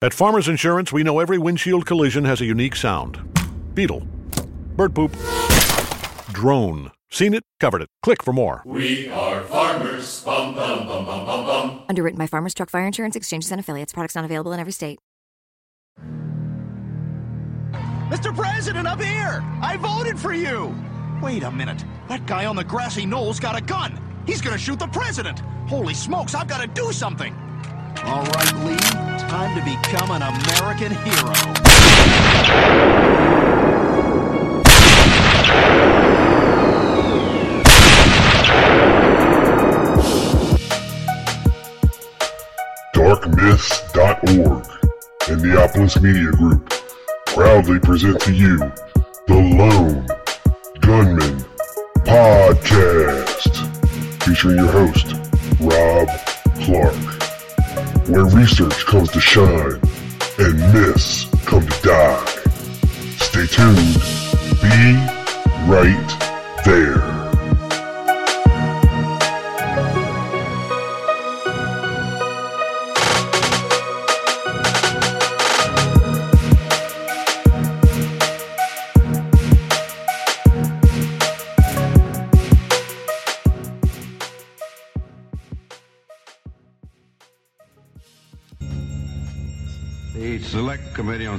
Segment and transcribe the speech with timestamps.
[0.00, 3.18] At Farmers Insurance, we know every windshield collision has a unique sound.
[3.74, 4.06] Beetle.
[4.76, 5.10] Bird poop.
[6.30, 6.92] Drone.
[7.10, 7.88] Seen it, covered it.
[8.04, 8.62] Click for more.
[8.64, 10.22] We are farmers.
[10.22, 11.82] Bum, bum, bum, bum, bum, bum.
[11.88, 13.92] Underwritten by Farmers Truck Fire Insurance Exchanges and Affiliates.
[13.92, 15.00] Products not available in every state.
[18.08, 18.32] Mr.
[18.32, 19.42] President, up here!
[19.60, 20.72] I voted for you!
[21.20, 21.84] Wait a minute.
[22.08, 24.00] That guy on the grassy knoll's got a gun.
[24.26, 25.40] He's gonna shoot the president.
[25.66, 27.34] Holy smokes, I've got to do something.
[28.04, 31.34] All right, Lee, time to become an American hero.
[42.94, 44.66] darkmyths.org
[45.28, 46.72] and Neapolis Media Group
[47.26, 48.56] proudly present to you
[49.26, 50.06] the Lone
[50.80, 51.44] Gunman
[52.06, 53.52] Podcast,
[54.24, 55.12] featuring your host,
[55.60, 56.08] Rob
[56.62, 57.27] Clark,
[58.08, 59.78] where research comes to shine
[60.38, 62.24] and myths come to die.
[63.18, 63.94] Stay tuned.
[64.62, 64.94] Be
[65.68, 67.07] right there.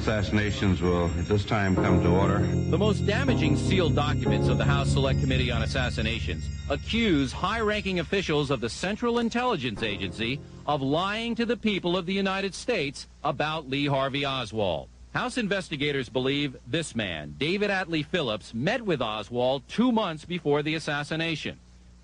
[0.09, 2.39] Assassinations will at this time come to order.
[2.71, 7.99] The most damaging sealed documents of the House Select Committee on Assassinations accuse high ranking
[7.99, 13.05] officials of the Central Intelligence Agency of lying to the people of the United States
[13.23, 14.87] about Lee Harvey Oswald.
[15.13, 20.73] House investigators believe this man, David Atlee Phillips, met with Oswald two months before the
[20.73, 21.59] assassination.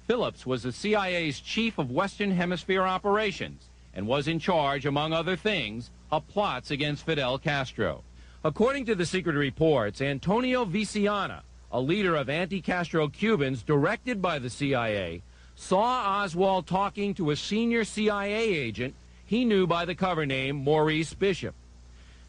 [0.06, 5.36] Phillips was the CIA's chief of Western Hemisphere operations and was in charge, among other
[5.36, 8.04] things, plots against Fidel Castro.
[8.44, 14.50] According to the secret reports, Antonio Veciana, a leader of anti-Castro Cubans directed by the
[14.50, 15.24] CIA,
[15.56, 18.94] saw Oswald talking to a senior CIA agent
[19.26, 21.56] he knew by the cover name Maurice Bishop.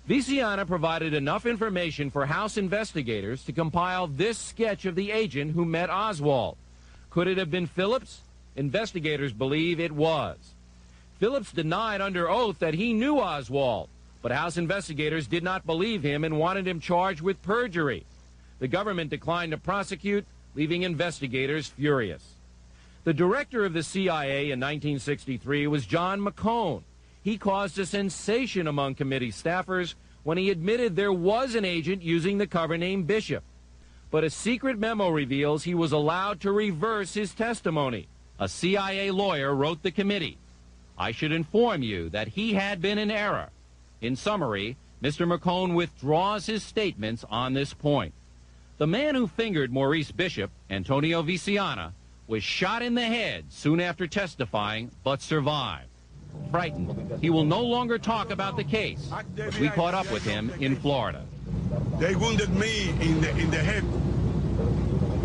[0.08, 5.64] Veciana provided enough information for House investigators to compile this sketch of the agent who
[5.64, 6.56] met Oswald.
[7.10, 8.20] Could it have been Phillips?
[8.54, 10.36] Investigators believe it was.
[11.18, 13.88] Phillips denied under oath that he knew Oswald,
[14.22, 18.04] but House investigators did not believe him and wanted him charged with perjury.
[18.58, 22.34] The government declined to prosecute, leaving investigators furious.
[23.04, 26.82] The director of the CIA in 1963 was John McCone.
[27.22, 29.94] He caused a sensation among committee staffers
[30.24, 33.44] when he admitted there was an agent using the cover name Bishop.
[34.10, 38.08] But a secret memo reveals he was allowed to reverse his testimony.
[38.38, 40.36] A CIA lawyer wrote the committee.
[40.98, 43.50] I should inform you that he had been in error.
[44.00, 45.26] In summary, Mr.
[45.26, 48.14] McCone withdraws his statements on this point.
[48.78, 51.92] The man who fingered Maurice Bishop, Antonio Veciana,
[52.26, 55.88] was shot in the head soon after testifying, but survived.
[56.50, 59.10] Frightened, he will no longer talk about the case.
[59.60, 61.24] We caught up with him in Florida.
[61.98, 63.84] They wounded me in the in the head.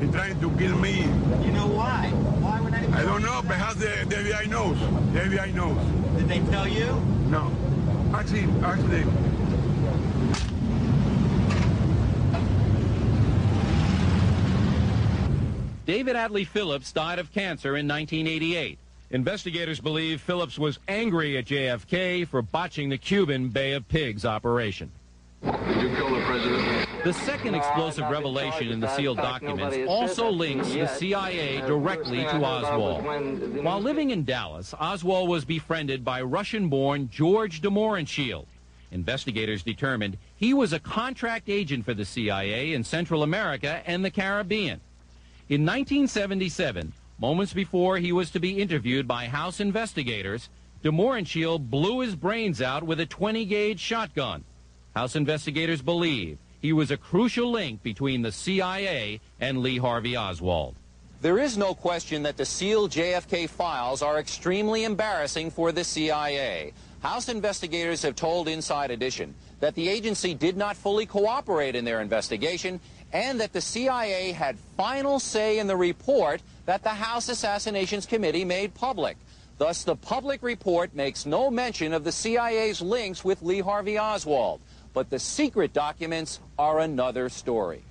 [0.01, 1.01] They trying to kill me.
[1.45, 2.09] You know why?
[2.39, 2.88] Why were they?
[2.88, 3.44] I don't know.
[3.45, 4.79] Perhaps the, the FBI knows.
[5.13, 5.78] The FBI knows.
[6.17, 6.88] Did they tell you?
[7.29, 7.51] No.
[8.12, 9.03] Actually, actually,
[15.85, 18.79] David Atlee Phillips died of cancer in 1988.
[19.12, 24.91] Investigators believe Phillips was angry at JFK for botching the Cuban Bay of Pigs operation.
[25.44, 26.88] Did you kill the president?
[27.03, 33.03] The second explosive revelation in the sealed documents also links the CIA directly to Oswald.
[33.63, 38.46] While living in Dallas, Oswald was befriended by Russian-born George de Mohrenschildt.
[38.91, 44.12] Investigators determined he was a contract agent for the CIA in Central America and the
[44.12, 44.80] Caribbean.
[45.50, 50.50] In 1977, moments before he was to be interviewed by House investigators,
[50.84, 54.44] de Mohrenschildt blew his brains out with a 20-gauge shotgun.
[54.96, 60.75] House investigators believe he was a crucial link between the CIA and Lee Harvey Oswald.
[61.21, 66.74] There is no question that the sealed JFK files are extremely embarrassing for the CIA.
[67.01, 72.01] House investigators have told Inside Edition that the agency did not fully cooperate in their
[72.01, 72.80] investigation
[73.13, 78.45] and that the CIA had final say in the report that the House Assassinations Committee
[78.45, 79.15] made public.
[79.57, 84.60] Thus, the public report makes no mention of the CIA's links with Lee Harvey Oswald.
[84.93, 87.83] But the secret documents are another story.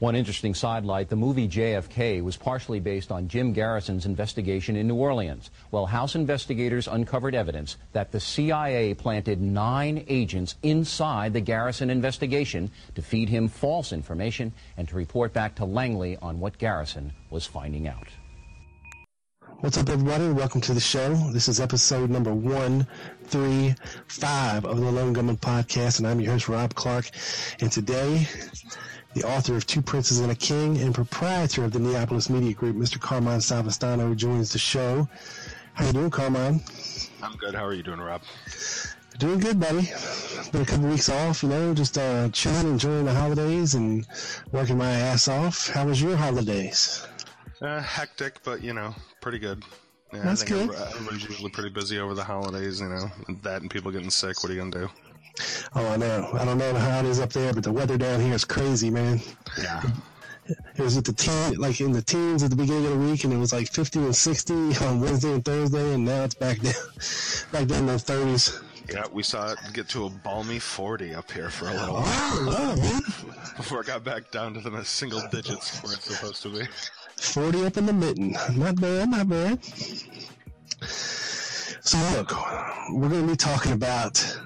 [0.00, 4.96] One interesting sidelight, the movie JFK was partially based on Jim Garrison's investigation in New
[4.96, 5.50] Orleans.
[5.70, 12.70] Well, House investigators uncovered evidence that the CIA planted nine agents inside the Garrison investigation
[12.96, 17.46] to feed him false information and to report back to Langley on what Garrison was
[17.46, 18.08] finding out.
[19.64, 20.28] What's up, everybody?
[20.28, 21.14] Welcome to the show.
[21.32, 26.74] This is episode number 135 of the Lone Gunman Podcast, and I'm your host, Rob
[26.74, 27.08] Clark.
[27.60, 28.28] And today,
[29.14, 32.76] the author of Two Princes and a King and proprietor of the Neapolis Media Group,
[32.76, 33.00] Mr.
[33.00, 35.08] Carmine Savastano, joins the show.
[35.72, 36.60] How you doing, Carmine?
[37.22, 37.54] I'm good.
[37.54, 38.20] How are you doing, Rob?
[39.16, 39.88] Doing good, buddy.
[40.52, 44.06] Been a couple weeks off, you know, just uh, chilling, enjoying the holidays, and
[44.52, 45.70] working my ass off.
[45.70, 47.06] How was your holidays?
[47.64, 49.62] Uh, hectic, but you know, pretty good.
[50.12, 50.78] Yeah, That's I think good.
[50.78, 53.10] Everybody's usually pretty busy over the holidays, you know.
[53.42, 54.42] That and people getting sick.
[54.42, 54.90] What are you gonna do?
[55.74, 56.28] Oh, I know.
[56.34, 58.90] I don't know how it is up there, but the weather down here is crazy,
[58.90, 59.18] man.
[59.58, 59.82] Yeah.
[60.46, 63.24] It was at the teen, like in the teens at the beginning of the week,
[63.24, 66.60] and it was like 50 and 60 on Wednesday and Thursday, and now it's back
[66.60, 66.74] down,
[67.52, 68.62] back down in the 30s.
[68.92, 72.46] Yeah, we saw it get to a balmy 40 up here for a little while
[72.46, 72.74] wow,
[73.56, 76.68] before it got back down to the single digits where it's supposed to be.
[77.16, 78.32] 40 up in the mitten.
[78.56, 79.64] Not bad, not bad.
[80.84, 82.32] So look,
[82.92, 84.38] we're going to be talking about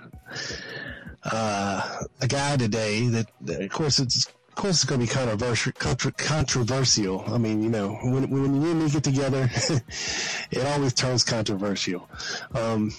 [1.25, 5.73] uh, a guy today that, of course, it's of course it's going to be controversial.
[6.17, 7.25] Controversial.
[7.29, 9.49] I mean, you know, when when you and me get together,
[10.51, 12.09] it always turns controversial.
[12.55, 12.93] Um,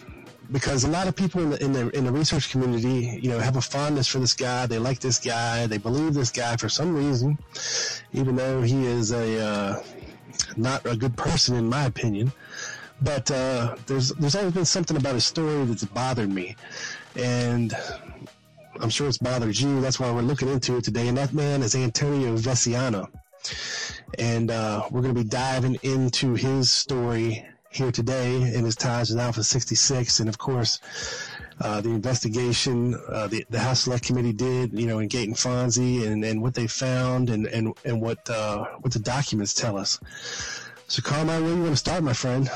[0.52, 3.40] because a lot of people in the, in the in the research community, you know,
[3.40, 4.66] have a fondness for this guy.
[4.66, 5.68] They like this guy.
[5.68, 7.38] They believe this guy for some reason,
[8.14, 9.84] even though he is a uh,
[10.58, 12.32] not a good person in my opinion.
[13.02, 16.56] But uh, there's there's always been something about his story that's bothered me,
[17.16, 17.74] and
[18.80, 19.82] I'm sure it's bothered you.
[19.82, 21.08] That's why we're looking into it today.
[21.08, 23.08] And that man is Antonio Veciana,
[24.18, 29.10] and uh, we're going to be diving into his story here today and his ties
[29.10, 30.80] with Alpha 66, and of course.
[31.62, 36.08] Uh, the investigation uh, the, the House Select Committee did, you know, in Gaeton Fonzi,
[36.08, 40.00] and, and what they found, and and and what uh, what the documents tell us.
[40.88, 42.50] So, Carmine, where you want to start, my friend?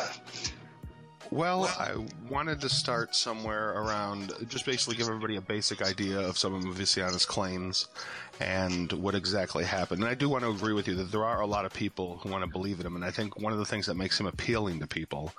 [1.33, 1.95] Well, I
[2.29, 6.63] wanted to start somewhere around just basically give everybody a basic idea of some of
[6.75, 7.87] Veciana's claims
[8.39, 10.03] and what exactly happened.
[10.03, 12.19] And I do want to agree with you that there are a lot of people
[12.21, 12.95] who want to believe in him.
[12.95, 15.33] And I think one of the things that makes him appealing to people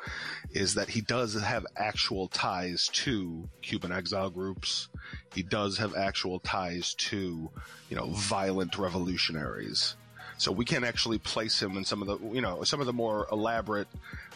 [0.50, 4.88] is that he does have actual ties to Cuban exile groups.
[5.32, 7.48] He does have actual ties to,
[7.88, 9.94] you know, violent revolutionaries.
[10.36, 12.92] So we can actually place him in some of the, you know, some of the
[12.92, 13.88] more elaborate,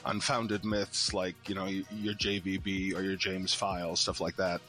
[0.05, 4.61] unfounded myths like, you know, your JVB or your James File, stuff like that.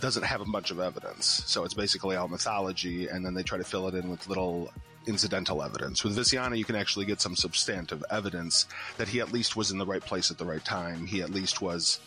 [0.00, 1.44] Doesn't have a bunch of evidence.
[1.46, 4.72] So it's basically all mythology, and then they try to fill it in with little
[5.06, 6.02] incidental evidence.
[6.02, 8.66] With Veciana, you can actually get some substantive evidence
[8.98, 11.06] that he at least was in the right place at the right time.
[11.06, 12.00] He at least was,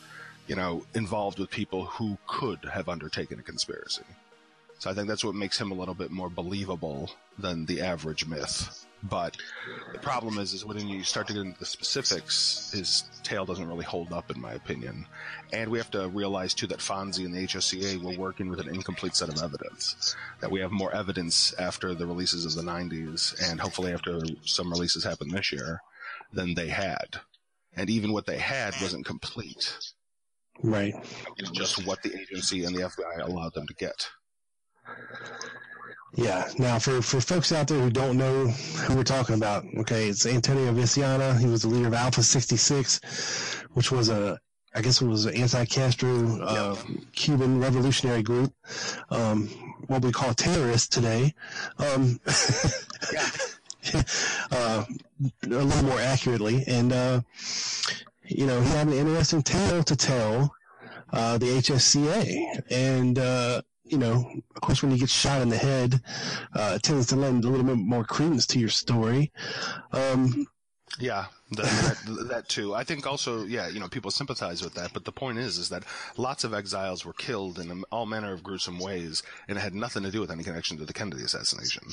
[0.48, 4.04] you know, involved with people who could have undertaken a conspiracy.
[4.80, 8.26] So I think that's what makes him a little bit more believable than the average
[8.26, 8.86] myth.
[9.04, 9.38] But
[9.94, 13.68] the problem is, is when you start to get into the specifics, his tale doesn't
[13.68, 15.06] really hold up, in my opinion.
[15.54, 18.68] And we have to realize too that Fonzi and the HSCA were working with an
[18.68, 20.16] incomplete set of evidence.
[20.42, 24.70] That we have more evidence after the releases of the '90s, and hopefully after some
[24.70, 25.82] releases happen this year,
[26.34, 27.22] than they had.
[27.76, 29.78] And even what they had wasn't complete.
[30.62, 30.94] Right.
[31.38, 34.10] It's just what the agency and the FBI allowed them to get.
[36.16, 36.50] Yeah.
[36.58, 40.26] Now, for, for folks out there who don't know who we're talking about, okay, it's
[40.26, 41.40] Antonio Veciana.
[41.40, 43.00] He was the leader of Alpha 66,
[43.74, 44.40] which was a,
[44.74, 46.76] I guess it was an anti-Castro uh,
[47.14, 48.54] Cuban revolutionary group,
[49.10, 49.48] um,
[49.88, 51.34] what we call terrorists today.
[51.78, 52.20] Um,
[54.52, 54.86] uh,
[55.44, 57.22] a little more accurately, and uh,
[58.24, 60.54] you know, he had an interesting tale to tell
[61.12, 65.58] uh, the HSCA, and uh, you know, of course, when you get shot in the
[65.58, 66.02] head,
[66.56, 69.32] uh, it tends to lend a little bit more credence to your story.
[69.92, 70.48] Um,
[71.00, 72.74] Yeah, that, that, that too.
[72.74, 74.92] I think also, yeah, you know, people sympathize with that.
[74.94, 75.84] But the point is, is that
[76.18, 80.04] lots of exiles were killed in all manner of gruesome ways, and it had nothing
[80.04, 81.84] to do with any connection to the Kennedy assassination.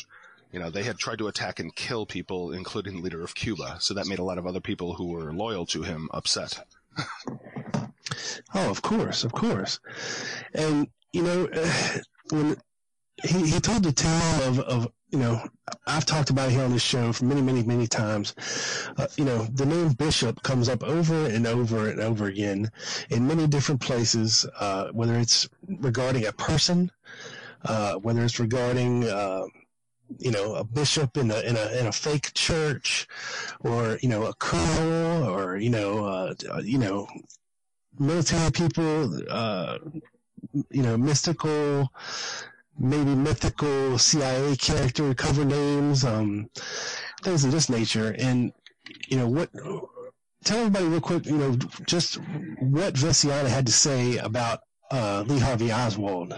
[0.52, 3.76] You know, they had tried to attack and kill people, including the leader of Cuba.
[3.80, 6.66] So that made a lot of other people who were loyal to him upset.
[8.54, 9.80] Oh, of course, of course.
[10.54, 11.48] And, you know,
[12.30, 12.56] when
[13.24, 15.40] he, he told the tale of, of, you know,
[15.86, 18.34] I've talked about it here on this show for many, many, many times.
[18.98, 22.70] Uh, you know, the name Bishop comes up over and over and over again
[23.08, 26.90] in many different places, uh, whether it's regarding a person,
[27.64, 29.44] uh, whether it's regarding, uh,
[30.18, 33.08] you know, a bishop in a in a in a fake church,
[33.60, 37.08] or you know, a colonel, or you know, uh, you know,
[37.98, 39.78] military people, uh,
[40.70, 41.92] you know, mystical,
[42.78, 46.50] maybe mythical CIA character cover names, um,
[47.22, 48.52] things of this nature, and
[49.08, 49.50] you know what.
[50.44, 52.18] Tell everybody real quick, you know, just
[52.60, 54.60] what Veciana had to say about
[54.92, 56.34] uh, Lee Harvey Oswald.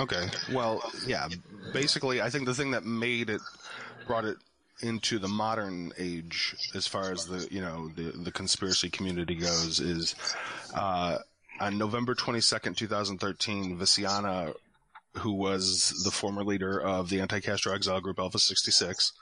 [0.00, 0.28] Okay.
[0.52, 1.28] Well, yeah.
[1.72, 3.40] Basically, I think the thing that made it,
[4.06, 4.36] brought it
[4.82, 9.80] into the modern age, as far as the you know the the conspiracy community goes,
[9.80, 10.14] is
[10.74, 11.18] uh,
[11.60, 14.54] on November twenty second, two thousand thirteen, Veciana,
[15.18, 19.12] who was the former leader of the anti-Castro exile group Alpha sixty six.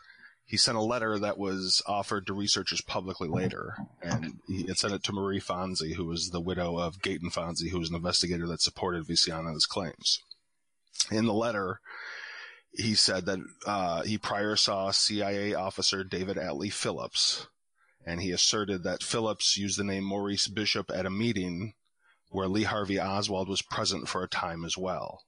[0.47, 4.93] He sent a letter that was offered to researchers publicly later, and he had sent
[4.93, 8.47] it to Marie Fonzi, who was the widow of Gaeton Fonzi, who was an investigator
[8.49, 10.21] that supported Veciana's claims
[11.11, 11.81] in the letter,
[12.73, 17.47] he said that uh, he prior saw CIA officer David Atlee Phillips,
[18.07, 21.75] and he asserted that Phillips used the name Maurice Bishop at a meeting
[22.35, 25.23] where Lee Harvey Oswald was present for a time as well.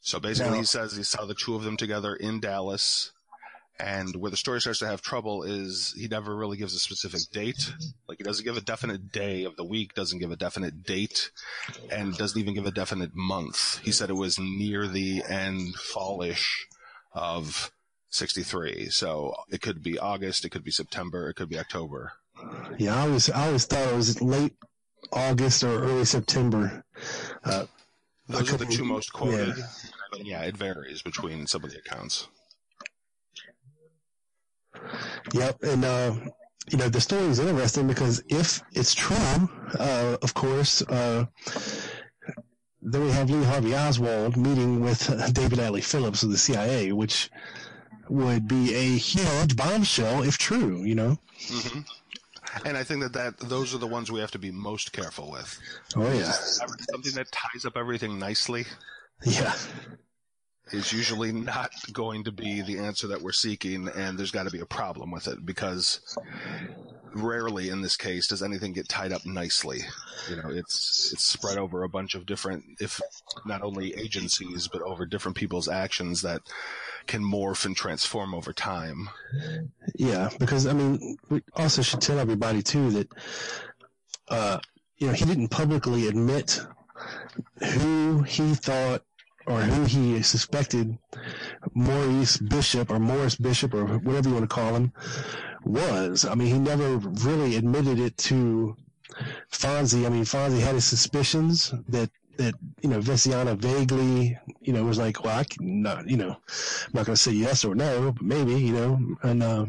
[0.00, 3.12] So basically, Now- he says he saw the two of them together in Dallas.
[3.78, 7.20] And where the story starts to have trouble is he never really gives a specific
[7.30, 7.74] date.
[8.08, 11.30] Like he doesn't give a definite day of the week, doesn't give a definite date,
[11.90, 13.80] and doesn't even give a definite month.
[13.80, 16.66] He said it was near the end fallish
[17.12, 17.70] of
[18.08, 18.88] 63.
[18.88, 22.12] So it could be August, it could be September, it could be October.
[22.78, 24.54] Yeah, I always I always thought it was late
[25.12, 26.84] August or early September.
[27.44, 27.66] Uh,
[28.28, 29.56] Those are the two most quoted.
[29.56, 29.64] yeah.
[30.22, 32.28] Yeah, it varies between some of the accounts.
[35.32, 36.14] Yep, and uh,
[36.70, 39.48] you know the story is interesting because if it's true,
[39.78, 41.26] uh, of course, uh,
[42.82, 47.30] then we have Lee Harvey Oswald meeting with David Atlee Phillips of the CIA, which
[48.08, 50.84] would be a huge bombshell if true.
[50.84, 51.18] You know?
[51.48, 51.80] hmm
[52.64, 55.30] And I think that, that those are the ones we have to be most careful
[55.30, 55.58] with.
[55.94, 58.64] Oh yeah, Something that ties up everything nicely
[59.24, 59.54] yeah,
[60.72, 64.50] is usually not going to be the answer that we're seeking, and there's got to
[64.50, 66.00] be a problem with it because
[67.14, 69.80] rarely in this case does anything get tied up nicely.
[70.28, 73.00] You know, it's it's spread over a bunch of different, if
[73.46, 76.42] not only agencies, but over different people's actions that
[77.06, 79.08] can morph and transform over time.
[79.94, 80.30] yeah.
[80.38, 83.08] Because I mean, we also should tell everybody too that
[84.28, 84.58] uh,
[84.98, 86.60] you know he didn't publicly admit
[87.62, 89.02] who he thought
[89.46, 90.98] or who he suspected
[91.74, 94.92] Maurice Bishop or Morris Bishop or whatever you want to call him
[95.64, 96.24] was.
[96.24, 98.76] I mean, he never really admitted it to
[99.52, 100.04] Fonzi.
[100.04, 104.98] I mean, Fonzi had his suspicions that that you know Veciana vaguely you know was
[104.98, 108.12] like, well, I can not you know I'm not going to say yes or no,
[108.12, 109.42] but maybe you know and.
[109.42, 109.66] Uh,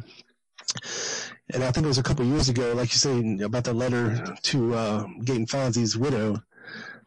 [1.53, 4.35] and I think it was a couple years ago, like you say, about the letter
[4.43, 6.43] to uh, Gaeton Fonzi's widow,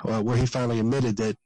[0.05, 1.37] uh, where he finally admitted that,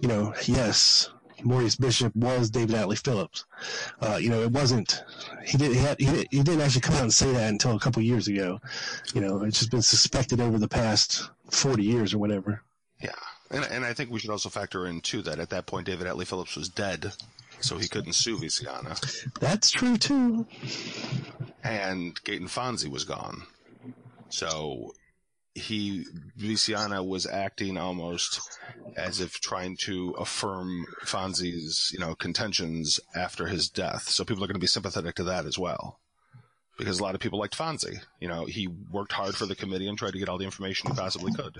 [0.00, 1.10] you know, yes,
[1.44, 3.44] Maurice Bishop was David Atlee Phillips.
[4.00, 5.04] Uh, you know, it wasn't.
[5.44, 5.74] He didn't.
[5.74, 8.26] He, had, he, he didn't actually come out and say that until a couple years
[8.26, 8.60] ago.
[9.14, 12.62] You know, it's just been suspected over the past forty years or whatever.
[13.00, 13.10] Yeah,
[13.50, 16.06] and and I think we should also factor in too that at that point David
[16.06, 17.12] Atlee Phillips was dead,
[17.60, 18.98] so he couldn't sue Veciana,
[19.40, 20.46] That's true too.
[21.62, 23.42] and Gaeton Fonzi was gone,
[24.30, 24.92] so
[25.54, 26.04] he
[26.38, 28.40] Veciana was acting almost
[28.96, 34.08] as if trying to affirm Fonzi's you know contentions after his death.
[34.08, 36.00] So people are going to be sympathetic to that as well.
[36.78, 37.98] Because a lot of people liked Fonzi.
[38.20, 40.90] You know, he worked hard for the committee and tried to get all the information
[40.90, 41.58] he possibly could.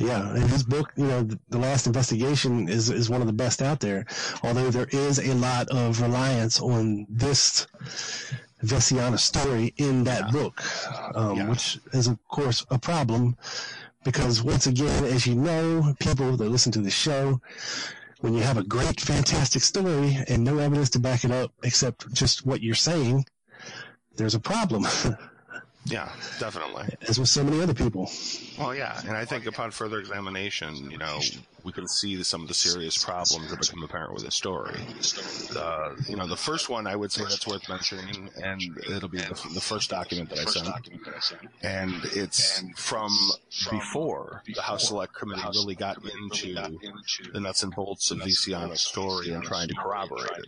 [0.00, 3.62] Yeah, and his book, you know, the, last investigation is is one of the best
[3.62, 4.06] out there.
[4.42, 7.66] Although there is a lot of reliance on this
[8.64, 10.62] Veciana story in that book,
[11.14, 13.36] um, which is of course a problem
[14.04, 17.40] because once again, as you know, people that listen to the show,
[18.20, 22.12] when you have a great, fantastic story and no evidence to back it up except
[22.12, 23.24] just what you're saying,
[24.18, 24.86] there's a problem.
[25.84, 26.86] Yeah, definitely.
[27.08, 28.10] As with so many other people.
[28.58, 31.18] Well, yeah, and I think upon further examination, you know,
[31.64, 34.74] we can see some of the serious problems that become apparent with the story.
[35.52, 39.18] The, you know, the first one I would say that's worth mentioning, and it'll be
[39.18, 40.88] the, the first document that I sent,
[41.62, 43.10] and it's from
[43.70, 46.54] before the House Select Committee really got into
[47.32, 50.46] the nuts and bolts of Veciana's story and trying to corroborate it.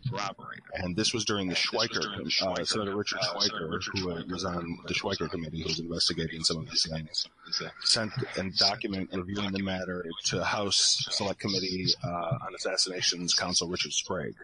[0.75, 2.05] And this was during the Schweiker,
[2.43, 6.59] uh, Senator Richard Schweiker, who uh, was on the Schweiker Committee, who was investigating some
[6.59, 7.27] of these things,
[7.83, 13.93] sent a document reviewing the matter to House Select Committee uh, on Assassinations Counsel Richard
[13.93, 14.37] Sprague.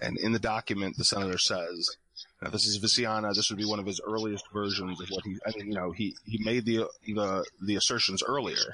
[0.00, 1.96] And in the document, the senator says,
[2.42, 3.34] now this is Veciana.
[3.34, 5.36] This would be one of his earliest versions of what he.
[5.46, 8.72] I mean, you know, he he made the the the assertions earlier,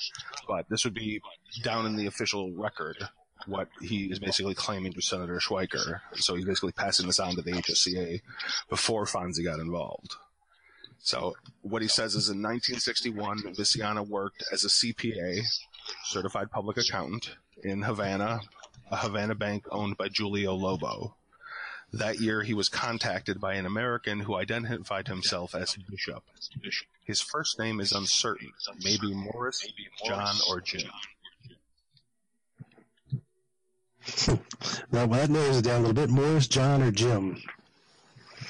[0.48, 1.20] but this would be
[1.62, 2.96] down in the official record
[3.46, 6.00] what he is basically claiming to Senator Schweiker.
[6.16, 8.20] So he's basically passing this on to the HSCA
[8.68, 10.14] before Fonzi got involved.
[11.02, 15.40] So what he says is in 1961, Veciana worked as a CPA,
[16.04, 18.40] certified public accountant, in Havana,
[18.90, 21.14] a Havana bank owned by Julio Lobo.
[21.92, 26.22] That year, he was contacted by an American who identified himself as Bishop.
[27.04, 28.52] His first name is uncertain,
[28.84, 29.66] maybe Morris,
[30.04, 30.88] John, or Jim.
[34.92, 36.10] Now, well, that narrows it down a little bit.
[36.10, 37.42] Morris, John, or Jim.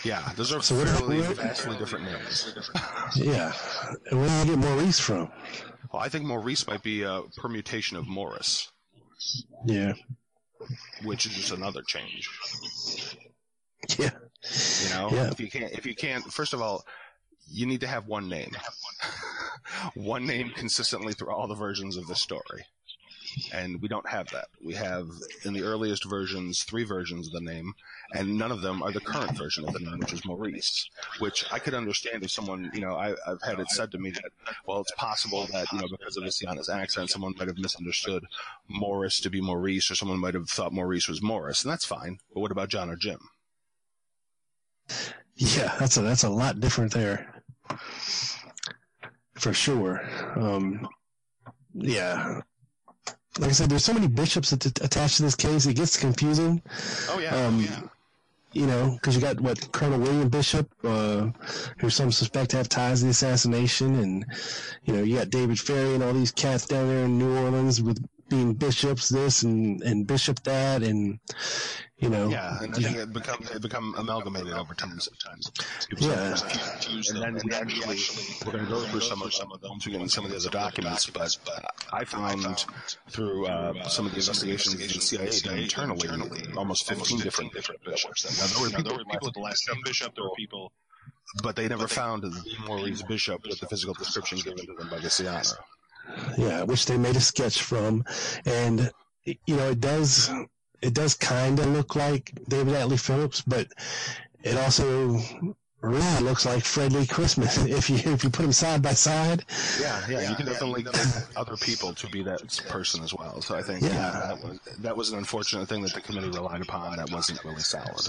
[0.05, 2.55] Yeah, those are So fairly vastly different names.
[3.17, 3.53] Yeah.
[4.11, 5.31] Where do you get Maurice from?
[5.93, 8.71] Well, I think Maurice might be a permutation of Morris,
[9.67, 9.95] Yeah.
[11.03, 12.29] which is just another change.
[13.99, 14.11] Yeah.
[14.85, 15.31] You know, Yeah.
[15.31, 16.85] if you can't, if you can't, first of all,
[17.49, 18.53] you need to have one name,
[19.95, 22.65] one name consistently through all the versions of the story,
[23.53, 24.49] and we don't have that.
[24.65, 25.09] We have
[25.45, 27.75] in the earliest versions three versions of the name,
[28.15, 30.89] and none of them are the current version of the name, which is Maurice.
[31.19, 34.11] Which I could understand if someone, you know, I, I've had it said to me
[34.11, 34.33] that,
[34.67, 38.25] well, it's possible that you know because of Luciana's accent, someone might have misunderstood
[38.69, 42.19] Morris to be Maurice, or someone might have thought Maurice was Morris, and that's fine.
[42.33, 43.21] But what about John or Jim?
[45.37, 47.43] Yeah, that's a that's a lot different there,
[49.35, 50.03] for sure.
[50.37, 50.87] Um,
[51.73, 52.43] yeah,
[53.41, 55.67] like I said, there's so many bishops att- attached to this case.
[55.67, 56.63] It gets confusing.
[57.09, 57.81] Oh yeah, Um, yeah.
[58.53, 61.29] You know, because you got what Colonel William Bishop, uh,
[61.79, 64.27] who some suspect have ties to the assassination, and
[64.85, 67.81] you know you got David Ferrie and all these cats down there in New Orleans
[67.81, 71.19] with being bishops this and and bishop that, and
[71.99, 75.53] you know, Yeah, and I think it become it become amalgamated over time sometimes.
[75.99, 76.35] Yeah.
[76.49, 77.99] confused, and then we actually
[78.47, 80.39] we're going to go through some of some of them to get some of the
[80.39, 81.11] other documents.
[81.11, 81.37] But
[81.93, 82.65] I found
[83.11, 86.09] through uh, some of the investigations the CIA done internally
[86.57, 88.25] almost fifteen different different bishops.
[88.25, 90.73] Now there were people, people at the last bishop, there were people,
[91.43, 94.99] but they never found the Maurice Bishop with the physical description given to them by
[94.99, 95.54] the Veciana.
[96.37, 98.05] Yeah, which they made a sketch from,
[98.47, 98.91] and
[99.25, 100.31] you know it does
[100.83, 103.69] it does kind of look like David Atlee Phillips, but
[104.43, 105.19] it also
[105.83, 109.45] really looks like Fred Lee Crisman if you if you put them side by side.
[109.81, 113.41] Yeah, yeah, you can definitely get other people to be that person as well.
[113.41, 114.11] So I think yeah, Yeah.
[114.35, 116.97] that was that was an unfortunate thing that the committee relied upon.
[116.97, 118.09] That wasn't really solid.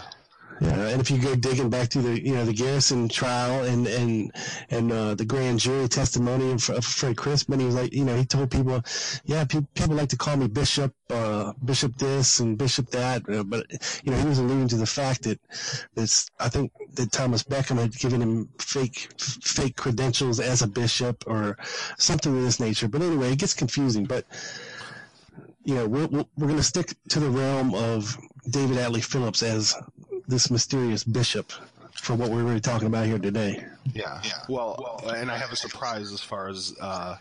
[0.59, 3.87] Yeah, and if you go digging back to the you know the Garrison trial and
[3.87, 4.31] and
[4.69, 8.15] and uh, the grand jury testimony of, of Fred Crisman, he was like, you know,
[8.15, 8.83] he told people,
[9.25, 13.65] yeah, pe- people like to call me Bishop, uh, Bishop this and Bishop that, but
[14.03, 15.39] you know, he was alluding to the fact that
[15.95, 21.23] it's I think that Thomas Beckham had given him fake fake credentials as a bishop
[21.25, 21.57] or
[21.97, 22.87] something of this nature.
[22.87, 24.25] But anyway, it gets confusing, but.
[25.63, 28.17] You know, we're, we're going to stick to the realm of
[28.49, 29.75] David Atlee Phillips as
[30.31, 31.51] this mysterious bishop
[31.93, 33.63] for what we're really talking about here today.
[33.93, 34.31] Yeah, yeah.
[34.47, 37.17] Well, and I have a surprise as far as uh,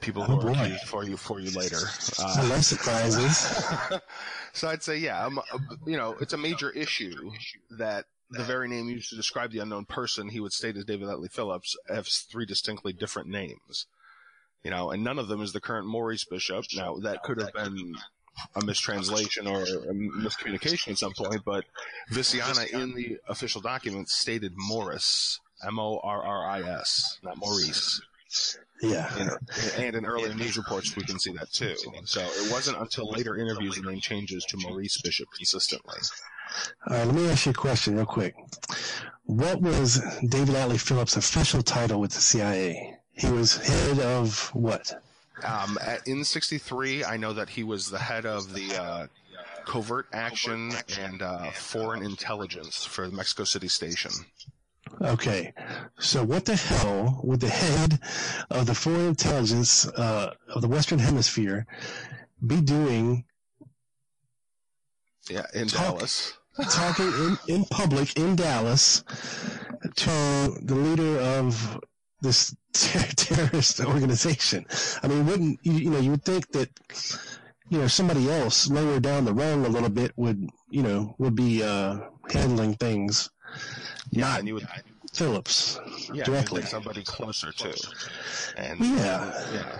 [0.00, 0.76] people who Oh, are boy.
[0.86, 1.76] for you for you later.
[2.18, 3.36] I Uh, love surprises.
[4.54, 7.30] so I'd say, yeah, um, uh, you know, it's a major issue
[7.78, 11.08] that the very name used to describe the unknown person he would state as David
[11.08, 13.86] Atlee Phillips has three distinctly different names.
[14.64, 16.64] You know, and none of them is the current Maurice Bishop.
[16.74, 17.94] Now, that could have been
[18.54, 21.64] a mistranslation or a miscommunication at some point, but
[22.10, 28.00] Veciana in the official documents stated Morris, M-O-R-R-I-S, not Maurice.
[28.82, 29.10] Yeah.
[29.18, 29.40] And, er,
[29.78, 31.74] and in earlier news reports, we can see that too.
[32.04, 35.98] So it wasn't until later interviews the name changes to Maurice Bishop consistently.
[36.88, 38.34] All right, let me ask you a question real quick.
[39.24, 42.98] What was David Atlee Phillips' official title with the CIA?
[43.12, 45.02] He was head of what?
[45.44, 49.06] Um, at, in '63, I know that he was the head of the uh,
[49.64, 54.12] covert action and uh, foreign intelligence for the Mexico City station.
[55.02, 55.52] Okay,
[55.98, 57.98] so what the hell would the head
[58.50, 61.66] of the foreign intelligence uh, of the Western Hemisphere
[62.46, 63.24] be doing
[65.28, 66.34] Yeah, in Talk- Dallas.
[66.70, 69.02] talking in, in public in Dallas
[69.96, 70.10] to
[70.62, 71.80] the leader of
[72.20, 74.66] this ter- terrorist organization.
[75.02, 75.98] I mean, wouldn't you, you know?
[75.98, 76.68] You would think that
[77.68, 81.34] you know somebody else lower down the rung a little bit would you know would
[81.34, 81.98] be uh,
[82.30, 83.30] handling things,
[84.10, 84.68] Yeah, and you would
[85.12, 85.78] Phillips
[86.12, 86.62] yeah, directly.
[86.62, 87.74] somebody closer to,
[88.56, 89.32] And Yeah.
[89.52, 89.78] yeah,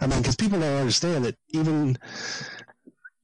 [0.00, 1.98] I mean, because people don't understand that even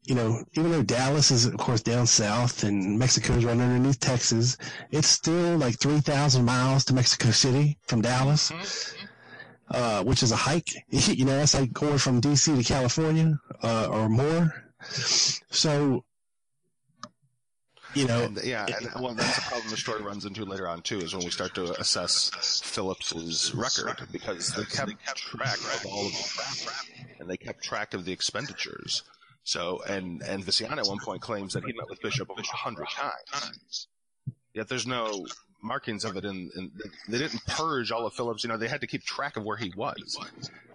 [0.06, 4.00] you know, even though Dallas is, of course, down south and Mexico is right underneath
[4.00, 4.56] Texas,
[4.90, 8.52] it's still like 3,000 miles to Mexico City from Dallas,
[9.70, 10.74] uh, which is a hike.
[10.90, 14.52] You know, that's like going from DC to California uh, or more.
[14.82, 16.04] So,
[17.94, 20.82] you know, And, yeah, and well, that's a problem the story runs into later on
[20.82, 26.06] too, is when we start to assess Phillips's record because they kept track of all
[26.06, 26.72] of the
[27.20, 29.02] and they kept track of the expenditures.
[29.44, 32.88] So, and and Veciana at one point claims that he met with Bishop a hundred
[32.88, 33.88] times.
[34.54, 35.26] Yet there's no
[35.62, 36.72] markings of it in, in.
[37.08, 38.42] They didn't purge all of Phillips.
[38.42, 40.18] You know, they had to keep track of where he was.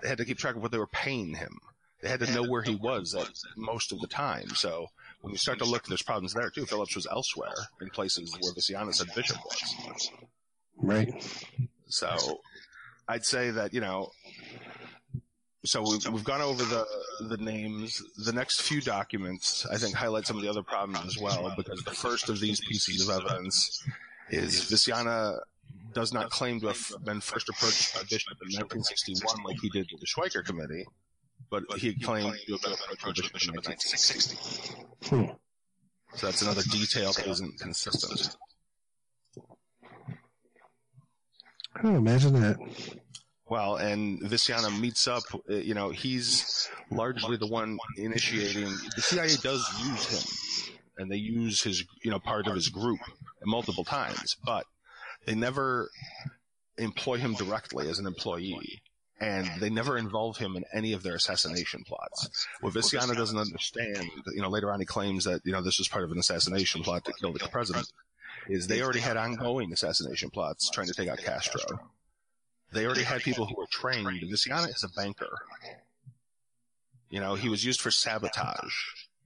[0.01, 1.59] They had to keep track of what they were paying him.
[2.01, 4.49] They had to know where he was at most of the time.
[4.49, 4.87] So
[5.21, 6.65] when you start to look, there's problems there too.
[6.65, 10.11] Phillips was elsewhere in places where Veciana said Bishop was.
[10.77, 11.09] right.
[11.87, 12.39] So
[13.07, 14.11] I'd say that, you know,
[15.65, 16.85] so we've, we've gone over the,
[17.27, 18.01] the names.
[18.17, 21.83] The next few documents, I think, highlight some of the other problems as well, because
[21.83, 23.83] the first of these pieces of evidence
[24.29, 25.37] is Veciana
[25.93, 29.89] does not claim to have been first approached by Bishop in 1961 like he did
[29.91, 30.85] with the Schweiker Committee,
[31.49, 34.37] but he claimed to have been approached by Bishop in 1960.
[35.09, 35.25] Hmm.
[36.15, 38.35] So that's another detail that isn't consistent.
[41.83, 42.57] Oh, imagine that.
[43.49, 48.69] Well, and Veciana meets up, uh, you know, he's largely the one initiating.
[48.95, 50.05] The CIA does use
[50.67, 52.99] him, and they use his, you know, part of his group
[53.43, 54.65] multiple times, but
[55.25, 55.89] they never
[56.77, 58.81] employ him directly as an employee.
[59.21, 62.29] And they never involve him in any of their assassination plots.
[62.61, 65.89] What Veciana doesn't understand, you know, later on he claims that, you know, this was
[65.89, 67.91] part of an assassination plot to kill the president,
[68.47, 71.59] is they already had ongoing assassination plots trying to take out Castro.
[72.71, 74.07] They already had people who were trained.
[74.31, 75.39] Veciana is a banker.
[77.09, 78.73] You know, he was used for sabotage,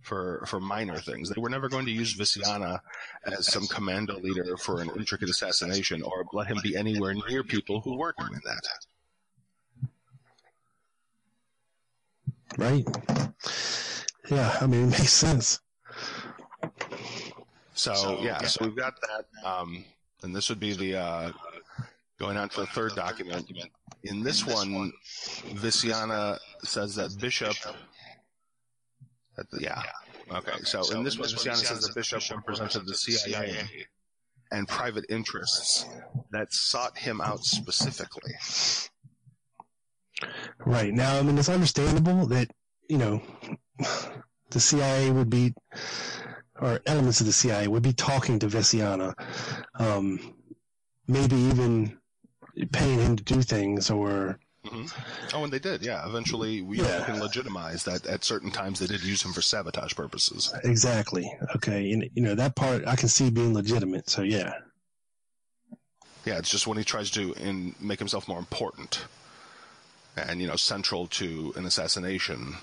[0.01, 1.29] for, for minor things.
[1.29, 2.79] They were never going to use Veciana
[3.25, 7.81] as some commando leader for an intricate assassination or let him be anywhere near people
[7.81, 8.61] who were doing that.
[12.57, 12.85] Right.
[14.29, 15.59] Yeah, I mean, it makes sense.
[17.73, 19.25] So, yeah, so we've got that.
[19.45, 19.83] Um,
[20.21, 21.31] and this would be the, uh,
[22.19, 23.49] going on to the third document.
[24.03, 24.91] In this one,
[25.55, 27.55] Veciana says that Bishop,
[29.35, 29.81] the- yeah,
[30.31, 30.51] okay.
[30.63, 33.65] So in this one, Veciana says that Bishop represented the CIA
[34.51, 35.85] and private interests
[36.31, 38.33] that sought him out specifically.
[40.65, 40.93] Right.
[40.93, 42.49] Now, I mean, it's understandable that,
[42.89, 43.21] you know,
[44.51, 45.53] the CIA would be,
[46.61, 49.13] or elements of the CIA would be talking to Veciana,
[49.75, 50.35] um,
[51.07, 51.97] maybe even
[52.71, 54.85] paying him to do things or, hmm
[55.33, 56.07] Oh, and they did, yeah.
[56.07, 57.03] Eventually, we Yeah.
[57.05, 60.53] can legitimize that at certain times they did use him for sabotage purposes.
[60.63, 61.29] exactly.
[61.55, 61.91] Okay.
[61.91, 64.09] And, you know, that part I can see being legitimate.
[64.09, 64.53] So, yeah.
[66.25, 69.05] Yeah, it's just when he tries to in, make himself more important
[70.15, 72.55] and you know central to an assassination.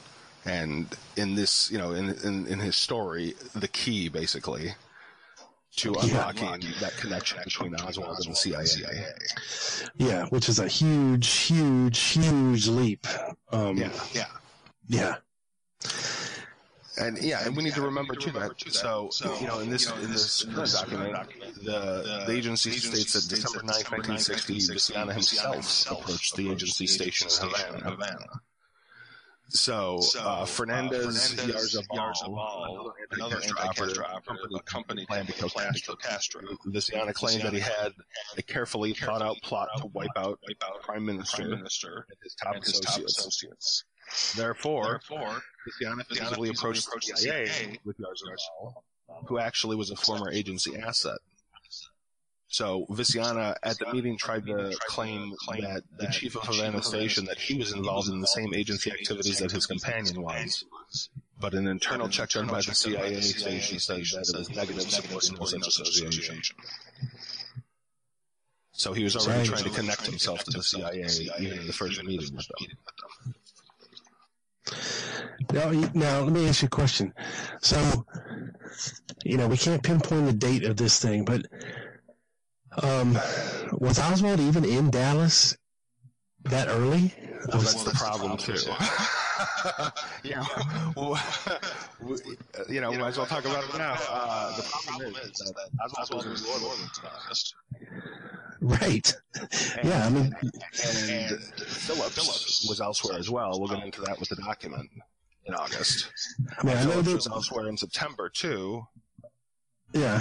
[0.47, 4.75] And in this, you know, in in, in his story, the key basically
[5.77, 6.31] to Yeah.
[6.31, 8.65] unlocking that connection between Oswald and the CIA.
[9.97, 10.27] Yeah.
[10.27, 13.07] Which is a huge, huge, huge leap.
[13.53, 14.27] Um, Yeah, yeah.
[14.89, 15.15] yeah.
[16.97, 19.09] And yeah, and we need to remember too that so
[19.41, 23.91] you know in this in this current document, the the agency states that December 9th,
[23.91, 27.29] 1960, Veciana himself approached the agency station
[27.75, 28.43] in Havana.
[29.51, 35.51] So uh, Fernandez Yarzabal, another anti-Castro operative, company planned to kill
[35.97, 36.43] Castro.
[36.67, 37.93] Veciana claimed that he had
[38.37, 41.69] a carefully thought out plot to wipe out the prime minister and
[42.23, 43.85] his top associates.
[44.37, 48.75] Therefore, Veciana physically approached the CIA with Yarzabal,
[49.27, 51.19] who actually was a former agency asset.
[52.51, 57.39] So Veciana at the meeting tried to claim that the chief of Havana Station that
[57.39, 60.65] he was involved in the same agency activities that his companion was.
[61.39, 65.37] But an internal check done by the CIA station said that it was negative, supporting
[65.39, 66.41] no such association.
[68.73, 71.07] So he was already trying to connect himself to the CIA
[71.39, 73.35] even in the first meeting with them.
[75.53, 77.15] Now, now let me ask you a question.
[77.61, 78.07] So,
[79.25, 81.47] you know, we can't pinpoint the date of this thing, but
[82.83, 83.15] um,
[83.73, 85.57] was Oswald even in Dallas
[86.45, 87.15] that early?
[87.49, 88.57] Well, that's the problem too.
[90.29, 90.45] yeah.
[90.97, 91.19] Well,
[92.03, 92.17] we-
[92.69, 93.97] you know, we might as well talk about it now.
[94.09, 97.55] Uh, the problem is that Oswald was in New Orleans.
[98.61, 99.15] Right.
[99.85, 100.35] Yeah, I mean,
[100.85, 103.59] and Phillips was elsewhere as well.
[103.59, 104.91] We'll get into that with the document.
[105.47, 106.11] in August.
[106.59, 108.83] I mean, I know Phillips that- was elsewhere in September too.
[109.93, 110.21] Yeah.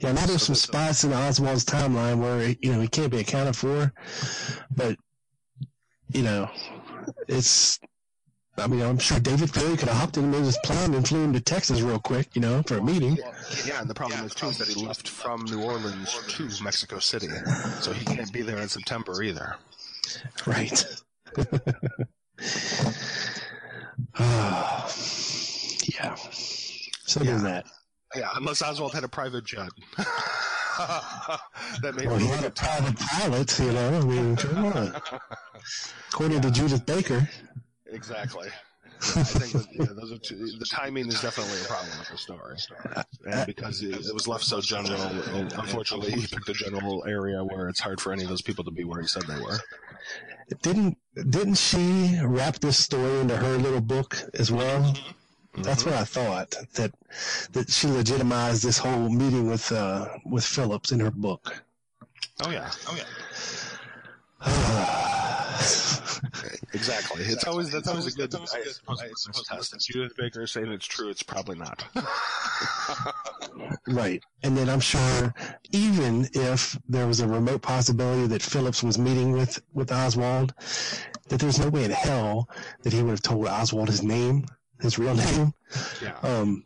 [0.00, 3.20] Yeah, I know there's some spots in Oswald's timeline where you know he can't be
[3.20, 3.92] accounted for,
[4.74, 4.96] but
[6.08, 6.50] you know,
[7.28, 7.78] it's.
[8.58, 11.32] I mean, I'm sure David Ferrie could have hopped in his plane and flew him
[11.32, 13.16] to Texas real quick, you know, for a meeting.
[13.64, 16.98] Yeah, and the problem is too is that he left from New Orleans to Mexico
[16.98, 17.28] City,
[17.80, 19.56] so he can't be there in September either.
[20.46, 20.84] Right.
[24.18, 24.84] Ah,
[25.94, 26.14] yeah.
[27.06, 27.66] So there's that.
[28.14, 29.70] Yeah, unless Oswald had a private jet.
[30.78, 33.98] that may Well, he had a private pilot, you know.
[33.98, 35.02] I mean, come on.
[36.08, 37.28] According to Judyth Baker.
[37.86, 38.48] Exactly.
[39.02, 42.18] I think that, yeah, those are two, the timing is definitely a problem with the
[42.18, 42.56] story,
[43.32, 47.42] and because it, it was left so general, and unfortunately, he picked a general area
[47.42, 49.58] where it's hard for any of those people to be where he said they were.
[50.62, 50.98] Didn't
[51.30, 54.82] didn't she wrap this story into her little book as well?
[54.82, 55.10] Mm-hmm.
[55.58, 56.92] That's what I thought that
[57.52, 61.64] that she legitimized this whole meeting with uh, with Phillips in her book.
[62.44, 63.04] Oh yeah, oh yeah.
[66.72, 67.24] exactly.
[67.24, 69.74] It's always that's always a good I suppose, I suppose test.
[69.74, 71.84] If Judyth Baker is saying it's true, it's probably not.
[73.86, 74.22] Right.
[74.42, 75.34] And then I'm sure
[75.72, 80.54] even if there was a remote possibility that Phillips was meeting with, with Oswald,
[81.28, 82.48] that there's no way in hell
[82.82, 84.44] that he would have told Oswald his name,
[84.80, 85.54] his real name.
[86.02, 86.16] Yeah.
[86.22, 86.64] Um,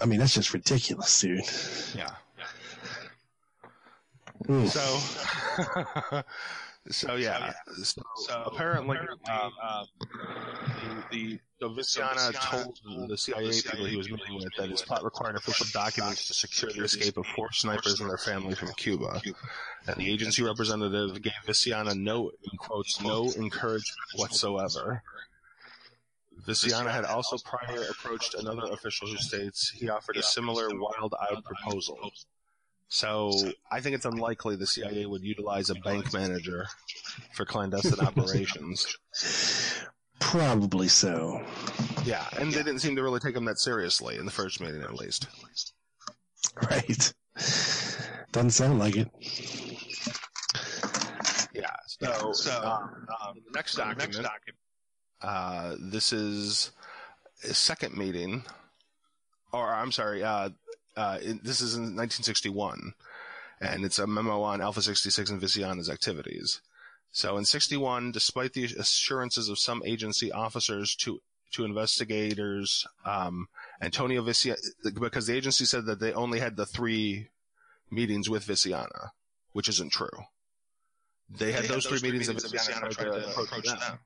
[0.00, 1.40] I mean, that's just ridiculous, dude.
[1.96, 2.10] Yeah.
[4.46, 4.68] Mm.
[4.68, 6.22] So,
[6.90, 7.52] so yeah.
[7.82, 8.96] So, so apparently,
[9.28, 9.86] um,
[11.10, 15.02] the, the so Veciana told the CIA people he was meeting with that his plot
[15.02, 19.20] required official documents to secure the escape of four snipers and their family from Cuba.
[19.86, 25.02] And the agency representative gave Veciana no, in quotes, no encouragement whatsoever.
[26.46, 32.12] Veciana had also prior approached another official who states he offered a similar wild-eyed proposal.
[32.88, 33.32] So
[33.70, 36.66] I think it's unlikely the CIA would utilize a bank manager
[37.32, 38.86] for clandestine operations.
[40.20, 41.42] Probably so.
[42.04, 44.82] Yeah, and they didn't seem to really take him that seriously in the first meeting,
[44.82, 45.28] at least.
[46.70, 47.12] Right.
[48.32, 49.10] Doesn't sound like it.
[51.54, 51.70] Yeah.
[51.86, 54.26] So, so um, um, the next document.
[55.22, 56.70] Uh, this is
[57.44, 58.44] a second meeting,
[59.52, 60.50] or I'm sorry, uh,
[60.96, 62.94] uh, it, this is in 1961,
[63.60, 66.60] and it's a memo on Alpha 66 and Veciana's activities.
[67.10, 73.48] So in 61, despite the assurances of some agency officers to to investigators, um,
[73.80, 74.58] Antonio Veciana,
[75.00, 77.28] because the agency said that they only had the three
[77.90, 79.10] meetings with Veciana,
[79.52, 80.26] which isn't true.
[81.30, 83.98] They had those three meetings, and Veciana tried to approach them.